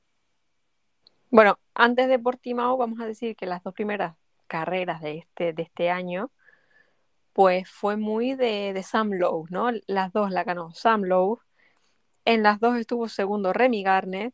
[1.29, 4.15] Bueno, antes de Portimao, vamos a decir que las dos primeras
[4.47, 6.31] carreras de este, de este año,
[7.33, 9.71] pues fue muy de, de Sam Lowe, ¿no?
[9.87, 11.39] Las dos la ganó Sam Lowe.
[12.27, 14.33] En las dos estuvo segundo Remy Garner.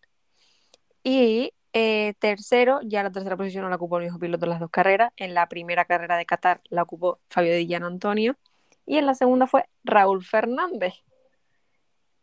[1.04, 4.60] Y eh, tercero, ya la tercera posición no la ocupó el mismo piloto en las
[4.60, 5.12] dos carreras.
[5.16, 8.36] En la primera carrera de Qatar la ocupó Fabio Di Gian Antonio.
[8.88, 10.96] Y en la segunda fue Raúl Fernández,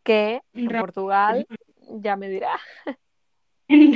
[0.02, 1.46] que en Ra- Portugal
[1.88, 2.58] ya me dirá.
[3.68, 3.94] En,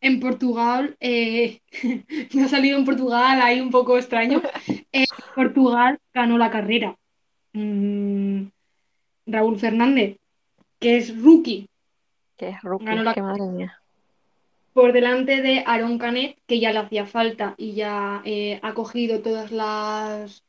[0.00, 1.60] en Portugal, eh,
[2.32, 4.40] me ha salido en Portugal ahí un poco extraño.
[4.92, 5.04] Eh,
[5.34, 6.96] Portugal ganó la carrera.
[7.52, 8.44] Mm,
[9.26, 10.16] Raúl Fernández,
[10.78, 11.66] que es rookie,
[12.36, 13.80] Que es rookie, Ganó la- que madre mía.
[14.72, 19.20] por delante de Aaron Canet, que ya le hacía falta y ya eh, ha cogido
[19.22, 20.42] todas las...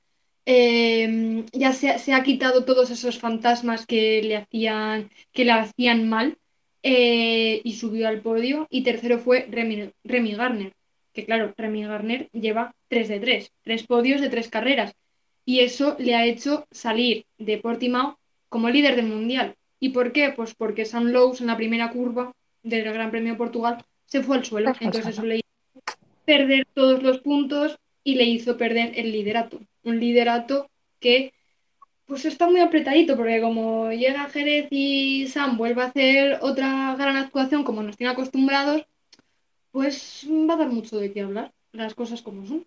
[0.46, 5.52] eh, ya se, ha- se ha quitado todos esos fantasmas que le hacían, que le
[5.52, 6.38] hacían mal
[6.84, 8.68] eh, y subió al podio.
[8.70, 10.74] Y tercero fue Remy, Remy Garner,
[11.14, 14.94] que claro, Remy Garner lleva 3 de 3, 3 podios de 3 carreras.
[15.46, 18.18] Y eso le ha hecho salir de Portimao
[18.50, 19.56] como líder del mundial.
[19.80, 20.34] ¿Y por qué?
[20.36, 24.38] Pues porque Sam Lowe en la primera curva del Gran Premio de Portugal se fue
[24.38, 24.70] al suelo.
[24.80, 29.60] Entonces eso le hizo perder todos los puntos y le hizo perder el liderato.
[29.84, 31.34] Un liderato que
[32.06, 37.18] pues está muy apretadito porque como llega Jerez y Sam vuelve a hacer otra gran
[37.18, 38.86] actuación como nos tiene acostumbrados,
[39.72, 42.66] pues va a dar mucho de qué hablar, las cosas como son.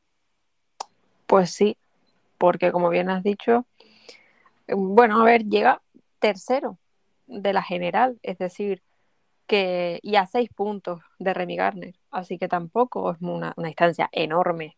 [1.27, 1.77] Pues sí,
[2.37, 3.65] porque como bien has dicho,
[4.67, 5.81] eh, bueno, a ver, llega
[6.19, 6.79] tercero
[7.31, 8.83] de la general, es decir,
[9.47, 14.09] que y a seis puntos de Remy Garner, así que tampoco es una, una distancia
[14.13, 14.77] enorme.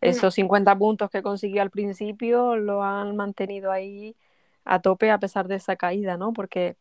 [0.00, 4.16] Esos 50 puntos que consiguió al principio lo han mantenido ahí
[4.64, 6.32] a tope a pesar de esa caída, ¿no?
[6.32, 6.76] Porque,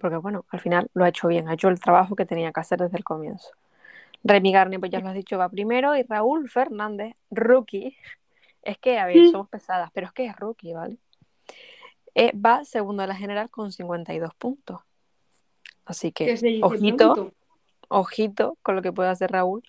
[0.00, 2.60] porque bueno, al final lo ha hecho bien, ha hecho el trabajo que tenía que
[2.60, 3.50] hacer desde el comienzo.
[4.22, 7.96] Remy Garner, pues ya lo has dicho, va primero y Raúl Fernández, rookie,
[8.62, 9.30] es que, a ver, Mm.
[9.30, 10.98] somos pesadas, pero es que es rookie, ¿vale?
[12.18, 14.80] Eh, va segundo de la general con 52 puntos.
[15.84, 17.34] Así que, ojito,
[17.88, 19.62] ojito con lo que puede hacer Raúl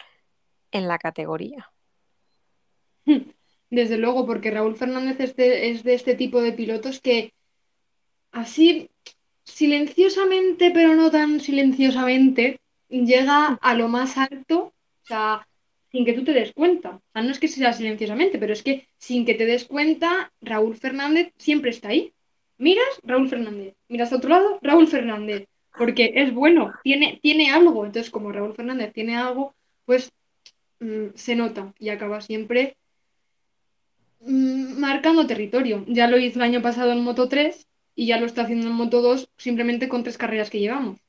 [0.72, 1.70] en la categoría.
[3.70, 7.34] Desde luego, porque Raúl Fernández es de, es de este tipo de pilotos que
[8.32, 8.90] así
[9.44, 15.46] silenciosamente, pero no tan silenciosamente, llega a lo más alto, o sea,
[15.92, 16.92] sin que tú te des cuenta.
[16.92, 20.32] O sea, no es que sea silenciosamente, pero es que sin que te des cuenta,
[20.40, 22.14] Raúl Fernández siempre está ahí.
[22.58, 23.76] Miras, Raúl Fernández.
[23.88, 25.48] Miras a otro lado, Raúl Fernández.
[25.78, 27.86] Porque es bueno, tiene, tiene algo.
[27.86, 29.54] Entonces, como Raúl Fernández tiene algo,
[29.86, 30.12] pues
[30.80, 32.76] mm, se nota y acaba siempre
[34.22, 35.84] mm, marcando territorio.
[35.88, 38.74] Ya lo hizo el año pasado en Moto 3 y ya lo está haciendo en
[38.74, 41.00] Moto 2 simplemente con tres carreras que llevamos.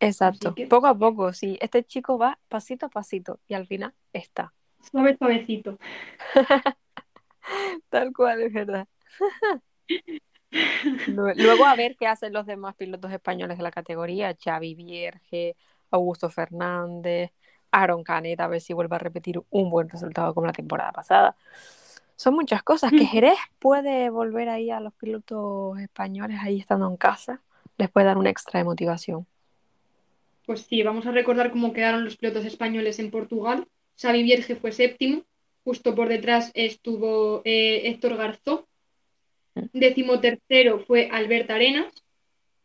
[0.00, 1.58] Exacto, que- poco a poco, sí.
[1.60, 4.52] Este chico va pasito a pasito y al final está.
[4.90, 5.78] Suave, suavecito.
[7.90, 8.88] Tal cual, es verdad.
[11.06, 15.56] Lue- Luego a ver qué hacen los demás pilotos españoles de la categoría, Xavi Vierge,
[15.90, 17.30] Augusto Fernández,
[17.72, 21.36] Aaron Canet, a ver si vuelve a repetir un buen resultado como la temporada pasada.
[22.16, 23.06] Son muchas cosas que.
[23.06, 27.40] Jerez puede volver ahí a los pilotos españoles ahí estando en casa,
[27.78, 29.26] les puede dar un extra de motivación.
[30.46, 33.66] Pues sí, vamos a recordar cómo quedaron los pilotos españoles en Portugal.
[34.00, 35.22] Xavi Vierge fue séptimo,
[35.64, 38.66] justo por detrás estuvo eh, Héctor Garzó.
[39.72, 41.92] Décimo tercero fue Albert Arenas.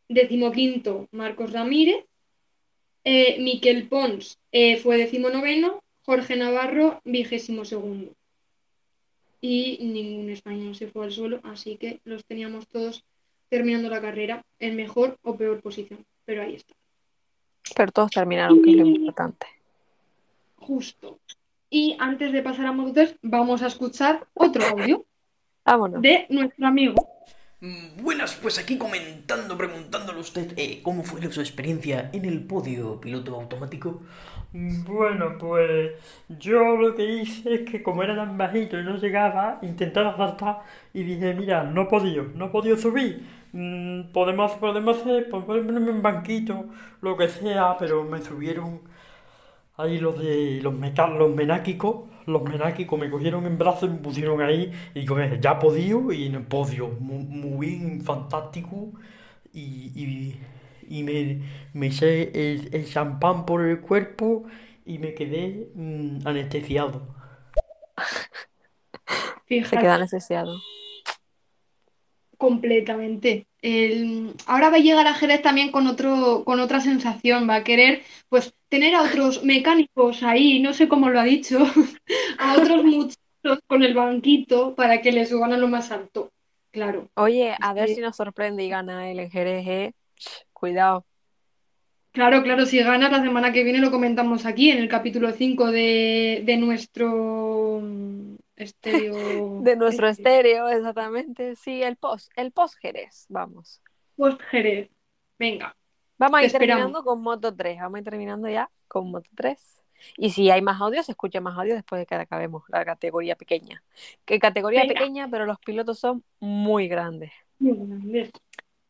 [0.07, 2.05] Décimo quinto, Marcos Ramírez.
[3.03, 5.81] Eh, Miquel Pons eh, fue décimo noveno.
[6.03, 8.13] Jorge Navarro, vigésimo segundo.
[9.41, 13.03] Y ningún español se fue al suelo, así que los teníamos todos
[13.49, 16.05] terminando la carrera en mejor o peor posición.
[16.25, 16.73] Pero ahí está.
[17.75, 19.47] Pero todos terminaron, que es lo importante.
[20.57, 21.19] Justo.
[21.69, 25.05] Y antes de pasar a Moto 3, vamos a escuchar otro audio
[25.65, 26.01] Vámonos.
[26.01, 26.95] de nuestro amigo.
[27.61, 32.43] Mm, Buenas, pues aquí comentando, preguntándole a usted eh, cómo fue su experiencia en el
[32.45, 34.01] podio piloto automático.
[34.53, 35.91] Bueno, pues
[36.29, 40.59] yo lo que hice es que como era tan bajito y no llegaba, intentaba saltar
[40.93, 43.25] y dije, mira, no he podido, no he podido subir.
[43.51, 46.65] Mm, podemos, podemos hacer, pues podemos ponerme en banquito,
[47.01, 48.81] lo que sea, pero me subieron
[49.77, 53.99] ahí los de los, meca- los menáquicos, los menáquicos me cogieron en brazos y me
[53.99, 58.01] pusieron ahí y digo, "Eh, ya he podido y en el podio, muy, muy bien,
[58.01, 58.91] fantástico
[59.53, 60.39] y, y,
[60.89, 61.41] y me,
[61.73, 64.45] me eché el, el champán por el cuerpo
[64.85, 67.01] y me quedé mm, anestesiado.
[69.63, 70.61] Se Fíjate, queda anestesiado.
[72.37, 73.47] completamente.
[73.61, 77.49] El- ahora va a llegar a Jerez también con otro, con otra sensación.
[77.49, 81.59] Va a querer, pues, tener a otros mecánicos ahí, no sé cómo lo ha dicho,
[82.39, 86.31] a otros muchachos con el banquito para que les suban a lo más alto.
[86.71, 87.09] Claro.
[87.15, 89.93] Oye, a ver si nos sorprende y gana el Jerez, ¿eh?
[90.51, 91.05] Cuidado.
[92.11, 95.71] Claro, claro, si ganas la semana que viene lo comentamos aquí en el capítulo 5
[95.71, 99.59] de, de nuestro mm, estéreo.
[99.63, 101.55] De nuestro este, estéreo, exactamente.
[101.57, 103.81] Sí, el post, el post Jerez, vamos.
[104.15, 104.89] Post Jerez.
[105.37, 105.75] Venga,
[106.17, 107.79] Vamos a ir terminando con Moto 3.
[107.79, 109.81] Vamos a ir terminando ya con Moto 3.
[110.17, 113.35] Y si hay más audio, se escucha más audio después de que acabemos la categoría
[113.35, 113.81] pequeña.
[114.25, 114.93] Que categoría Venga.
[114.93, 117.31] pequeña, pero los pilotos son muy grandes.
[117.59, 118.31] muy grande.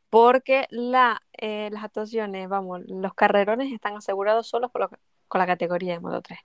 [0.09, 4.89] Porque la, eh, las actuaciones, vamos, los carrerones están asegurados solo con, lo-
[5.27, 6.39] con la categoría de Moto 3.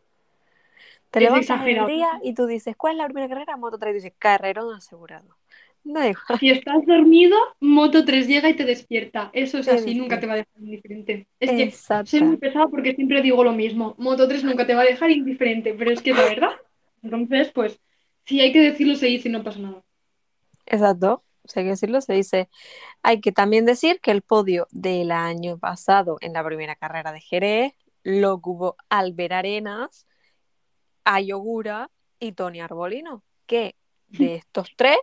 [1.11, 3.57] Te Es levantas el día y tú dices, ¿cuál es la primera carrera?
[3.57, 3.93] Moto 3.
[3.93, 5.37] Y dices, carrerón asegurado.
[5.85, 6.17] Igual.
[6.39, 9.31] Si estás dormido, Moto 3 llega y te despierta.
[9.33, 11.27] Eso es así, nunca te va a dejar indiferente.
[11.41, 13.95] Es que soy muy pesada porque siempre digo lo mismo.
[13.99, 16.53] Moto 3 nunca te va a dejar indiferente, pero es que la verdad.
[17.03, 17.81] Entonces, pues,
[18.25, 19.83] si hay que decirlo, se dice y no pasa nada.
[20.67, 22.49] Exacto, si hay que decirlo, se dice.
[23.03, 27.21] Hay que también decir que el podio del año pasado en la primera carrera de
[27.21, 30.07] Jerez lo ocupó Albert Arenas,
[31.05, 33.75] Ayogura y Tony Arbolino, que
[34.09, 34.99] de estos tres,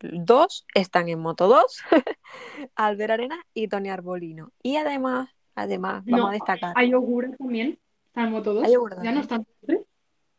[0.00, 1.82] dos están en Moto 2,
[2.76, 4.52] Albert Arenas y Tony Arbolino.
[4.62, 6.72] Y además, además, vamos No, a destacar.
[6.76, 8.64] Ayogura también está en Moto 2.
[8.64, 9.80] Ayogura Ya no están tres.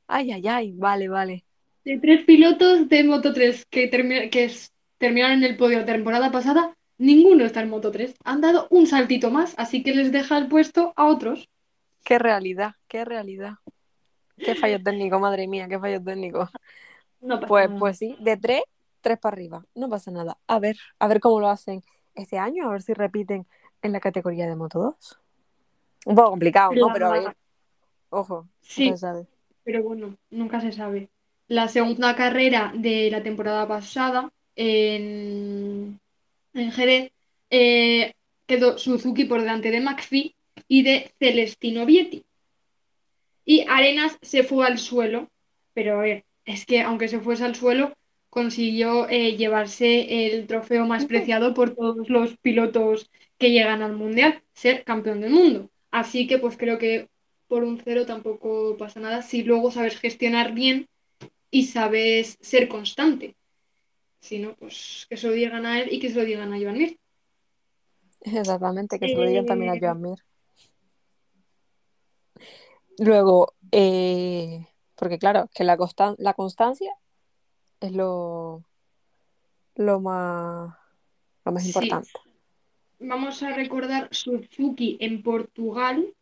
[0.08, 1.44] Ay, ay, ay, vale, vale.
[1.84, 4.52] De tres pilotos de Moto 3 que, termi- que
[4.98, 8.14] terminaron en el podio la temporada pasada, ninguno está en Moto 3.
[8.24, 11.50] Han dado un saltito más, así que les deja el puesto a otros.
[12.04, 13.54] Qué realidad, qué realidad.
[14.38, 16.50] Qué fallo técnico, madre mía, qué fallo técnico.
[17.22, 18.62] No Pues, pues sí, de tres,
[19.02, 19.66] tres para arriba.
[19.76, 20.38] No pasa nada.
[20.48, 21.82] A ver, a ver cómo lo hacen
[22.16, 23.46] este año, a ver si repiten
[23.82, 25.20] en la categoría de Moto 2.
[26.06, 26.88] Un poco complicado, ¿no?
[26.88, 27.38] La- Pero a ver,
[28.10, 29.28] ojo, Sí, no se sabe.
[29.64, 31.10] pero bueno, nunca se sabe.
[31.48, 36.00] La segunda carrera de la temporada pasada en,
[36.54, 37.12] en Jerez
[37.50, 38.14] eh,
[38.46, 40.36] quedó Suzuki por delante de McPhee
[40.68, 42.26] y de Celestino Vietti.
[43.46, 45.30] Y Arenas se fue al suelo,
[45.74, 47.94] pero a ver, es que aunque se fuese al suelo,
[48.38, 54.44] consiguió eh, llevarse el trofeo más preciado por todos los pilotos que llegan al Mundial,
[54.54, 55.72] ser campeón del mundo.
[55.90, 57.10] Así que pues creo que
[57.48, 60.88] por un cero tampoco pasa nada si luego sabes gestionar bien
[61.50, 63.36] y sabes ser constante.
[64.22, 66.60] Si no, pues que se lo digan a él y que se lo digan a
[66.60, 67.00] Joan Mir.
[68.22, 70.20] Exactamente, que se lo digan también a Eh, Joan Mir.
[73.00, 75.76] Luego, eh, porque claro, que la
[76.36, 76.94] constancia
[77.80, 78.64] es lo,
[79.76, 80.76] lo más,
[81.46, 81.70] lo más Sí.
[81.70, 82.10] importante.
[83.00, 86.14] Vamos a recordar Suzuki en Portugal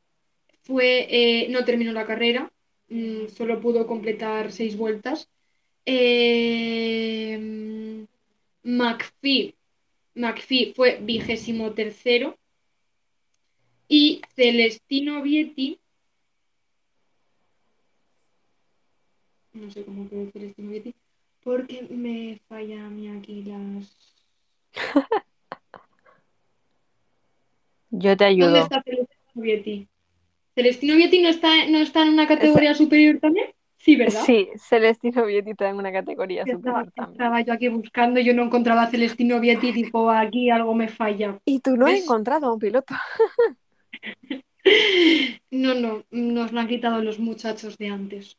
[0.64, 2.52] fue eh, no terminó la carrera,
[2.90, 5.30] mm, solo pudo completar seis vueltas.
[5.86, 7.38] Eh,
[8.64, 9.56] McPhee,
[10.16, 12.38] McPhee fue vigésimo tercero
[13.88, 15.80] y Celestino Vietti,
[19.54, 20.96] no sé cómo quedó Celestino Vietti,
[21.46, 23.96] porque me falla a mí aquí las...
[27.92, 28.58] Yo te ¿Dónde ayudo.
[28.58, 29.88] está Celestino Vietti?
[30.56, 33.54] ¿Celestino Vietti no está, no está en una categoría superior también?
[33.78, 34.24] Sí, ¿verdad?
[34.26, 37.12] Sí, Celestino Vietti está en una categoría Estaba, superior también.
[37.12, 41.40] estaba yo aquí buscando, yo no encontraba a Celestino Vietti, tipo, aquí algo me falla.
[41.46, 42.96] Y tú no has encontrado a un piloto.
[45.52, 48.36] No, no, nos lo han quitado los muchachos de antes.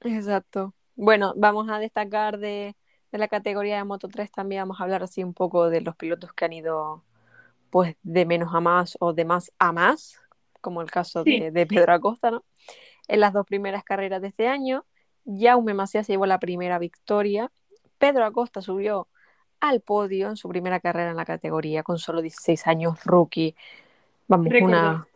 [0.00, 0.74] Exacto.
[0.98, 2.76] Bueno, vamos a destacar de,
[3.12, 5.94] de la categoría de Moto 3 también, vamos a hablar así un poco de los
[5.94, 7.04] pilotos que han ido
[7.70, 10.20] pues de menos a más o de más a más,
[10.60, 11.38] como el caso Sí.
[11.38, 12.44] de, de Pedro Acosta, ¿no?
[13.08, 14.86] En las dos primeras carreras de este año,
[15.24, 17.52] Jaume Macías se llevó la primera victoria,
[17.98, 19.08] Pedro Acosta subió
[19.60, 23.54] al podio en su primera carrera en la categoría con solo 16 años, rookie.
[24.28, 25.06] Vamos, una...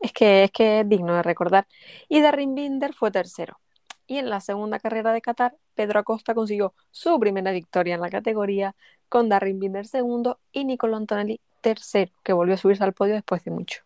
[0.00, 1.66] Es que, es que es digno de recordar.
[2.08, 3.58] Y Darren Binder fue tercero.
[4.06, 8.10] Y en la segunda carrera de Qatar, Pedro Acosta consiguió su primera victoria en la
[8.10, 8.74] categoría
[9.08, 13.44] con Darren Binder segundo y Nicolò Antonelli tercero, que volvió a subirse al podio después
[13.44, 13.82] de mucho.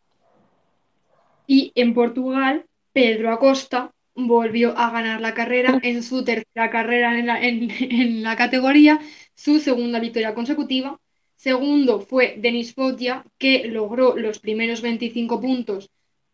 [1.47, 7.27] Y en Portugal, Pedro Acosta volvió a ganar la carrera en su tercera carrera en
[7.27, 9.01] la, en- en la categoría,
[9.35, 10.99] su segunda victoria consecutiva.
[11.37, 15.91] Segundo fue Denis Foggia, que logró los primeros 25 puntos,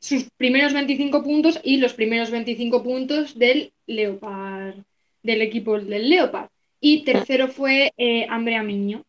[0.07, 4.77] sus primeros 25 puntos y los primeros 25 puntos del Leopard,
[5.23, 6.49] del equipo del Leopard.
[6.81, 9.03] Y tercero fue eh, Andrea Miño,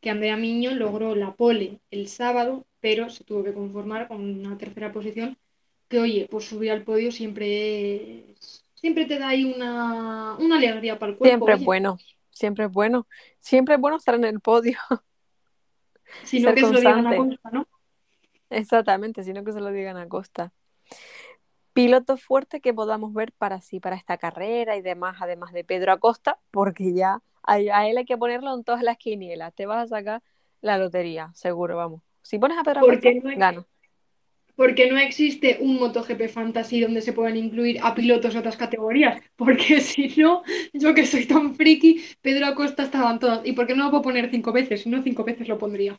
[0.00, 4.56] que Andrea Miño logró la pole el sábado, pero se tuvo que conformar con una
[4.56, 5.36] tercera posición
[5.88, 10.98] que, oye, pues subir al podio siempre es- siempre te da ahí una, una alegría
[10.98, 11.46] para el cuerpo.
[11.46, 11.98] Siempre es bueno,
[12.30, 13.06] siempre es bueno.
[13.38, 14.78] Siempre es bueno estar en el podio.
[16.24, 17.12] Si no que se lo digan a
[17.52, 17.68] ¿no?
[18.52, 20.52] Exactamente, sino que se lo digan a Costa.
[21.72, 25.92] Piloto fuerte que podamos ver para sí, para esta carrera y demás, además de Pedro
[25.92, 29.54] Acosta, porque ya a, a él hay que ponerlo en todas las quinielas.
[29.54, 30.22] Te vas a sacar
[30.60, 32.02] la lotería, seguro, vamos.
[32.22, 33.66] Si pones a Pedro Acosta, no gana.
[34.54, 39.22] Porque no existe un MotoGP Fantasy donde se puedan incluir a pilotos de otras categorías.
[39.34, 40.42] Porque si no,
[40.74, 43.40] yo que soy tan friki, Pedro Acosta estaban todas.
[43.46, 44.82] ¿Y por qué no lo puedo poner cinco veces?
[44.82, 45.98] Si no, cinco veces lo pondría.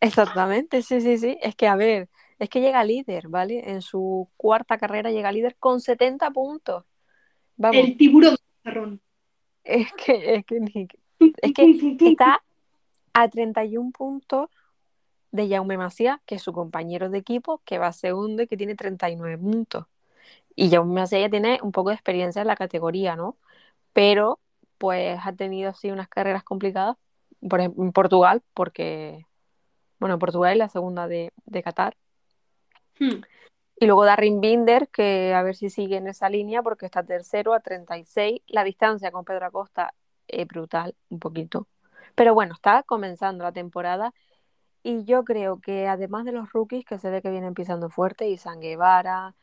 [0.00, 1.38] Exactamente, sí, sí, sí.
[1.42, 3.70] Es que, a ver, es que llega líder, ¿vale?
[3.70, 6.84] En su cuarta carrera llega líder con 70 puntos.
[7.56, 9.00] Vamos, El tiburón marrón.
[9.64, 10.58] es que, es que,
[11.42, 12.42] es que está
[13.12, 14.48] a 31 puntos
[15.32, 18.74] de Jaume Masia, que es su compañero de equipo, que va segundo y que tiene
[18.76, 19.86] 39 puntos.
[20.54, 23.36] Y Jaume Masia ya tiene un poco de experiencia en la categoría, ¿no?
[23.92, 24.38] Pero,
[24.78, 26.96] pues, ha tenido así unas carreras complicadas,
[27.48, 29.26] por ejemplo, en Portugal, porque,
[29.98, 31.96] bueno, Portugal es la segunda de, de Qatar.
[32.98, 33.22] Hmm.
[33.80, 37.54] Y luego Darren Binder, que a ver si sigue en esa línea, porque está tercero
[37.54, 38.40] a 36.
[38.48, 39.94] La distancia con Pedro Acosta
[40.26, 41.68] es brutal, un poquito.
[42.16, 44.12] Pero bueno, está comenzando la temporada.
[44.82, 48.28] Y yo creo que además de los rookies, que se ve que vienen pisando fuerte,
[48.28, 49.36] Isan Guevara,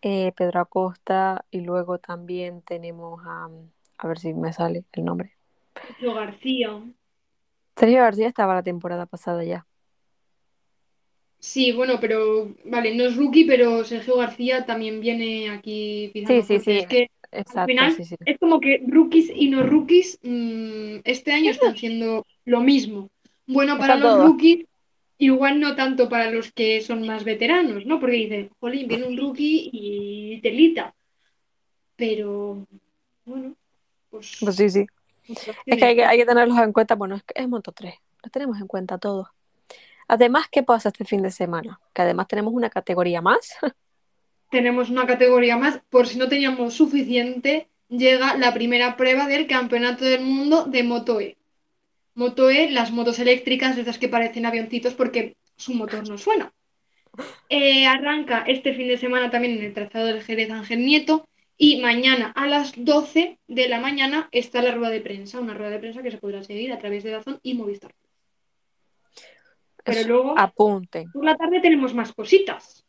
[0.00, 3.48] eh, Pedro Acosta, y luego también tenemos a,
[3.98, 5.36] a ver si me sale el nombre.
[5.74, 6.82] Sergio García.
[7.76, 9.66] Sergio García estaba la temporada pasada ya.
[11.42, 16.58] Sí, bueno, pero vale, no es rookie, pero Sergio García también viene aquí pisando Sí,
[16.58, 16.78] sí, sí.
[16.78, 18.14] Es que Exacto, final sí, sí.
[18.24, 23.10] es como que rookies y no rookies mm, este año están siendo lo mismo.
[23.48, 24.26] Bueno para Está los todo.
[24.28, 24.66] rookies,
[25.18, 27.98] igual no tanto para los que son más veteranos, ¿no?
[27.98, 30.94] Porque dicen, jolín, viene un rookie y telita.
[31.96, 32.66] Pero,
[33.24, 33.56] bueno,
[34.10, 34.36] pues...
[34.38, 34.86] Pues sí, sí.
[35.66, 36.94] Es que hay, que hay que tenerlos en cuenta.
[36.94, 37.94] Bueno, es que es Moto 3.
[38.22, 39.26] Lo tenemos en cuenta todos.
[40.12, 41.80] Además, ¿qué pasa este fin de semana?
[41.94, 43.56] Que además tenemos una categoría más.
[44.50, 50.04] tenemos una categoría más, por si no teníamos suficiente, llega la primera prueba del Campeonato
[50.04, 51.38] del Mundo de Moto E.
[52.14, 56.52] Moto E, las motos eléctricas, esas que parecen avioncitos porque su motor no suena.
[57.48, 61.80] Eh, arranca este fin de semana también en el trazado del Jerez Ángel Nieto y
[61.80, 65.78] mañana a las 12 de la mañana está la rueda de prensa, una rueda de
[65.78, 67.94] prensa que se podrá seguir a través de Dazón y Movistar.
[69.84, 71.10] Pero luego, apunten.
[71.12, 72.84] por la tarde tenemos más cositas.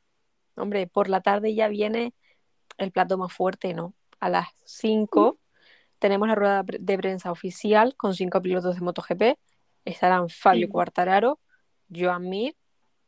[0.55, 2.13] Hombre, por la tarde ya viene
[2.77, 3.93] el plato más fuerte, ¿no?
[4.19, 5.37] A las 5
[5.99, 9.37] tenemos la rueda de prensa oficial con cinco pilotos de MotoGP.
[9.85, 10.71] Estarán Fabio Sí.
[10.71, 11.39] Quartararo,
[11.93, 12.55] Joan Mir,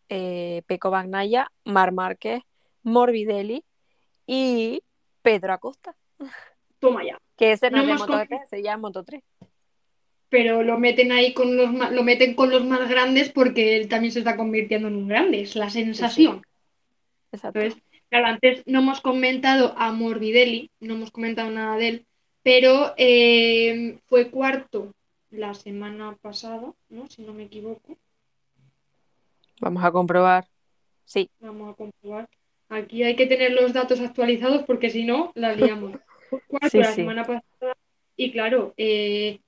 [0.10, 2.42] eh, Peco Bagnaya, Mar Márquez,
[2.84, 3.64] Morbidelli
[4.26, 4.82] y
[5.22, 5.96] Pedro Acosta.
[6.80, 7.18] Toma ya.
[7.36, 9.22] Que ese no No es de MotoGP, se llama Moto 3.
[10.36, 13.88] Pero lo meten ahí con los ma- lo meten con los más grandes porque él
[13.88, 16.42] también se está convirtiendo en un grande, es la sensación.
[17.32, 17.58] Exacto.
[17.58, 22.06] Entonces, claro, antes no hemos comentado a Morbidelli, no hemos comentado nada de él,
[22.44, 24.94] pero eh, fue cuarto
[25.32, 27.08] la semana pasada, ¿no?
[27.08, 27.98] Si no me equivoco,
[29.62, 30.46] Vamos a comprobar.
[31.06, 32.28] Sí, vamos a comprobar.
[32.68, 35.94] Aquí hay que tener los datos actualizados porque si no, la liamos.
[36.30, 37.78] Fue cuarto Sí, la semana pasada
[38.18, 39.40] y claro, eh,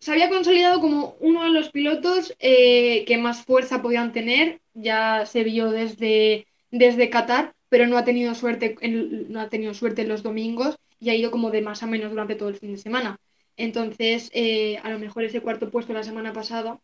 [0.00, 4.60] se había consolidado como uno de los pilotos eh, que más fuerza podían tener.
[4.72, 9.74] Ya se vio desde, desde Qatar, pero no ha tenido suerte en, no ha tenido
[9.74, 12.56] suerte en los domingos y ha ido como de más a menos durante todo el
[12.56, 13.18] fin de semana.
[13.58, 16.80] Entonces, eh, a lo mejor ese cuarto puesto la semana pasada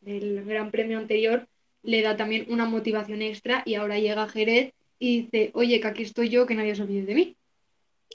[0.00, 1.48] del Gran Premio anterior
[1.82, 6.02] le da también una motivación extra y ahora llega Jerez y dice, oye, que aquí
[6.02, 7.36] estoy yo, que nadie se olvide de mí.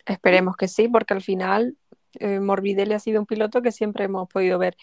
[0.05, 1.75] Esperemos que sí, porque al final
[2.19, 4.77] eh, Morbidelli ha sido un piloto que siempre hemos podido ver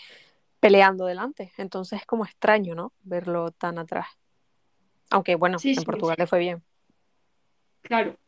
[0.61, 1.53] peleando delante.
[1.59, 2.93] Entonces es como extraño, ¿no?
[3.03, 4.09] Verlo tan atrás.
[5.11, 6.65] Aunque bueno, Sí, en sí, Portugal le fue bien.
[7.83, 8.19] Claro.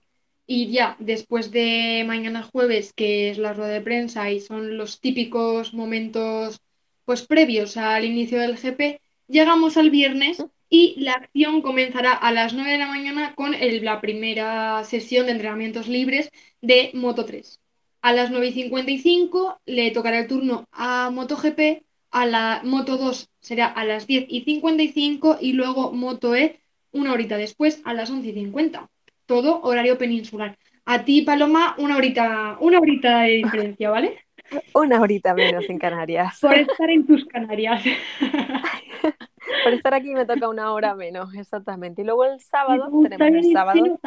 [0.47, 5.01] Y ya, después de mañana jueves, que es la rueda de prensa y son los
[5.01, 6.61] típicos momentos
[7.07, 12.55] pues previos al inicio del GP, llegamos al viernes y la acción comenzará a las
[12.55, 16.31] 9 de la mañana con el- la primera sesión de entrenamientos libres
[16.63, 17.62] de Moto 3.
[18.03, 23.31] A las 9 y 55 le tocará el turno a MotoGP, a la Moto 2
[23.41, 26.61] será a las 10 y 55 y luego Moto E
[26.93, 28.91] una horita después a las 11 y 50
[29.33, 30.59] todo horario peninsular.
[30.85, 34.19] A ti, Paloma, una horita, una horita de diferencia, ¿vale?
[34.75, 36.39] Una horita menos en Canarias.
[36.41, 37.83] Por estar en tus Canarias.
[39.65, 42.03] Por estar aquí me toca una hora menos, exactamente.
[42.03, 43.99] Y luego el sábado tenemos el sábado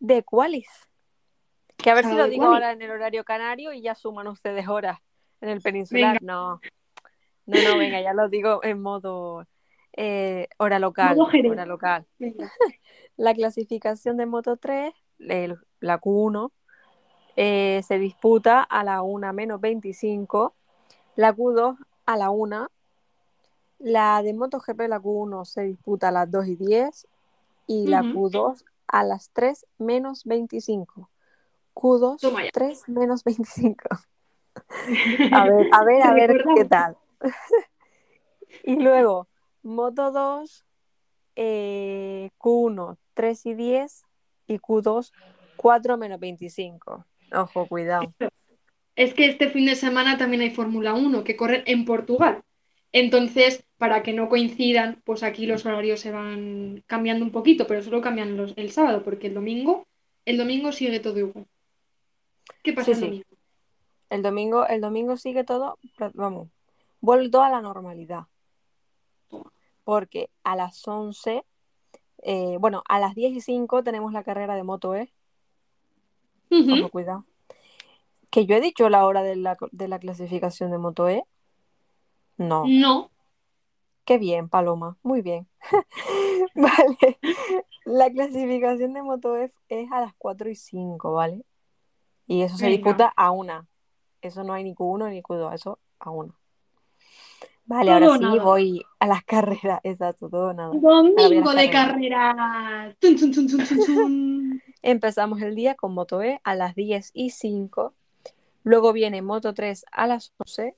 [0.00, 0.68] de Qualis.
[1.76, 4.68] Que a ver si lo digo ahora en el horario canario y ya suman ustedes
[4.68, 4.98] horas
[5.40, 6.22] en el peninsular.
[6.22, 6.60] No,
[7.46, 9.46] no, no, venga, ya lo digo en modo
[9.92, 11.16] eh, hora local.
[11.16, 11.30] Modo.
[11.50, 12.06] Hora local.
[12.18, 12.52] Venga.
[13.16, 16.50] La clasificación de Moto 3, el- la Q1,
[17.36, 20.54] eh, se disputa a la 1 menos 25,
[21.14, 22.70] la Q2 a la 1,
[23.78, 27.06] la de MotoGP, la Q1, se disputa a las 2 y 10
[27.66, 28.28] y la Ujú.
[28.28, 31.08] Q2 a las 3 menos 25.
[31.76, 32.50] Q2, Toma ya.
[32.52, 33.76] 3 menos 25.
[35.32, 36.96] A ver, a ver, a ver qué tal.
[38.64, 39.28] Y luego,
[39.62, 40.64] Moto 2,
[41.36, 44.04] eh, Q1, 3 y 10
[44.46, 45.12] y Q2,
[45.56, 47.04] 4 menos 25.
[47.32, 48.12] Ojo, cuidado.
[48.94, 52.42] Es que este fin de semana también hay Fórmula 1 que corren en Portugal.
[52.92, 57.82] Entonces, para que no coincidan, pues aquí los horarios se van cambiando un poquito, pero
[57.82, 59.86] solo cambian los, el sábado, porque el domingo,
[60.24, 61.46] el domingo sigue todo igual.
[62.62, 63.04] ¿Qué pasa Sí, el sí.
[63.04, 63.26] domingo?
[64.08, 65.78] El domingo, el domingo sigue todo,
[66.14, 66.48] vamos,
[67.00, 68.26] vuelve todo a la normalidad.
[69.84, 71.44] Porque a las 11,
[72.22, 75.12] eh, bueno, a las 10 y 5 tenemos la carrera de Moto E.
[76.50, 77.24] Ojo, cuidado.
[78.30, 81.24] Que yo he dicho la hora de la, de la clasificación de Moto E.
[82.36, 82.64] No.
[82.66, 83.10] No,
[84.04, 84.96] Qué bien, Paloma.
[85.02, 85.48] Muy bien.
[86.54, 87.18] Vale.
[87.84, 91.44] La clasificación de Moto E es a las 4 y 5, ¿vale?
[92.26, 92.76] Y eso se Venga.
[92.76, 93.66] disputa a una.
[94.20, 96.34] Eso no hay ni Q1 ni Q2, eso a una.
[97.66, 99.80] Vale, Todo ahora sí voy a las carreras.
[99.84, 100.70] Exacto, todo nada.
[100.74, 102.34] Domingo de carreras.
[102.36, 102.96] carrera.
[103.00, 104.62] Tun, tun, tun.
[104.82, 107.92] Empezamos el día con Moto E a las 10 y 5.
[108.62, 110.76] Luego viene Moto 3 a las 11.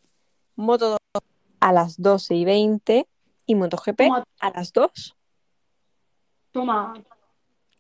[0.56, 1.22] Moto 2
[1.60, 3.06] a las 12 y 20.
[3.46, 5.16] Y MotoGP Toma, a las 2.
[6.52, 6.94] toma.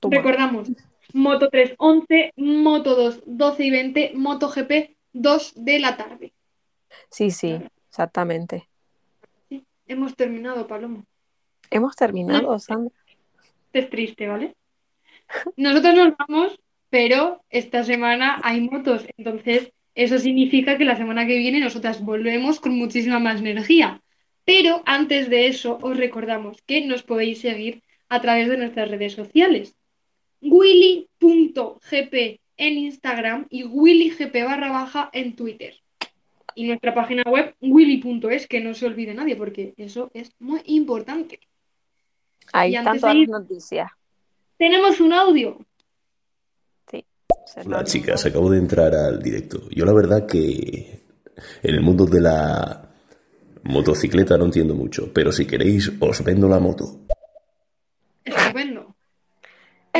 [0.00, 0.16] Toma.
[0.16, 0.68] Recordamos,
[1.14, 6.32] Moto 3, 11, Moto 2, 12 y 20, Moto GP, 2 de la tarde.
[7.10, 8.68] Sí, sí, exactamente.
[9.48, 11.04] Sí, hemos terminado, Paloma.
[11.70, 12.58] Hemos terminado, No.
[12.58, 12.94] Sandra.
[13.72, 14.54] Es triste, ¿vale?
[15.56, 16.58] Nosotros nos vamos,
[16.90, 22.60] pero esta semana hay motos, entonces eso significa que la semana que viene nosotras volvemos
[22.60, 24.00] con muchísima más energía.
[24.44, 29.12] Pero antes de eso, os recordamos que nos podéis seguir a través de nuestras redes
[29.12, 29.76] sociales.
[30.40, 35.74] willy.gp en Instagram y willygp barra baja en Twitter.
[36.54, 41.38] Y nuestra página web willy.es, que no se olvide nadie, porque eso es muy importante.
[42.52, 43.90] Ahí están todas las noticias.
[44.56, 45.58] Tenemos un audio.
[46.90, 47.04] Sí.
[47.46, 48.36] se chicas, digo.
[48.36, 49.68] acabo de entrar al directo.
[49.70, 51.00] Yo la verdad que
[51.62, 52.90] en el mundo de la
[53.64, 57.02] motocicleta no entiendo mucho, pero si queréis os vendo la moto.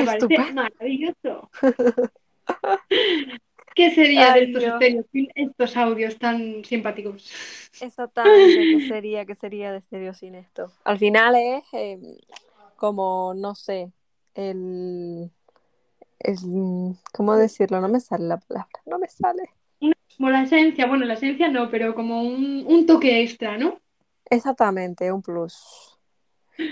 [0.01, 0.29] Estupendo.
[0.29, 1.51] Me parece maravilloso.
[3.75, 4.65] ¿Qué sería de estos
[5.13, 7.31] sin estos audios tan simpáticos?
[7.81, 10.73] Exactamente, ¿qué sería, qué sería de Stereo sin esto?
[10.85, 11.99] Al final es eh,
[12.77, 13.93] como, no sé,
[14.35, 15.31] el,
[16.21, 17.81] el- ¿cómo decirlo?
[17.81, 19.51] No me sale la palabra, no me sale.
[20.17, 23.79] Como la esencia, bueno, la esencia no, pero como un, un toque extra, ¿no?
[24.31, 25.98] Exactamente, un plus.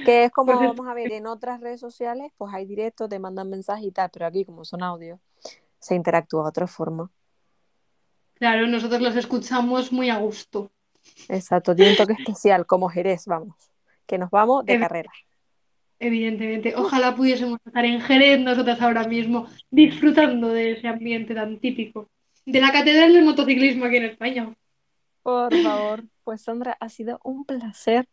[0.04, 3.50] Que es como, vamos a ver, en otras redes sociales, pues hay directos, te mandan
[3.50, 5.18] mensajes y tal, pero aquí como son audios,
[5.78, 7.10] se interactúa de otra forma.
[8.34, 10.70] Claro, nosotros los escuchamos muy a gusto.
[11.28, 13.56] Exacto, tiene un toque especial, como Jerez, vamos,
[14.06, 15.10] que nos vamos de Ev- carrera.
[15.98, 16.74] Evidentemente.
[16.76, 22.08] Ojalá pudiésemos estar en Jerez nosotras ahora mismo, disfrutando de ese ambiente tan típico.
[22.44, 24.54] De la catedral del motociclismo aquí en España.
[25.22, 28.06] Por favor, pues Sandra, ha sido un placer.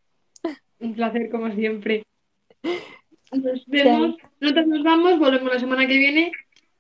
[0.84, 2.04] Un placer, como siempre.
[3.32, 4.18] Nos vemos.
[4.40, 6.32] Nosotros nos vamos, volvemos la semana que viene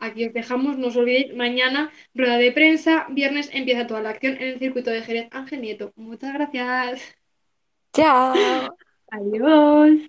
[0.04, 4.34] Aquí os dejamos, no os olvidéis, mañana rueda de prensa, viernes empieza toda la acción
[4.36, 5.94] en el circuito de Jerez Ángel Nieto.
[5.96, 7.16] Muchas gracias.
[7.94, 8.34] Chao.
[9.10, 10.02] Adiós.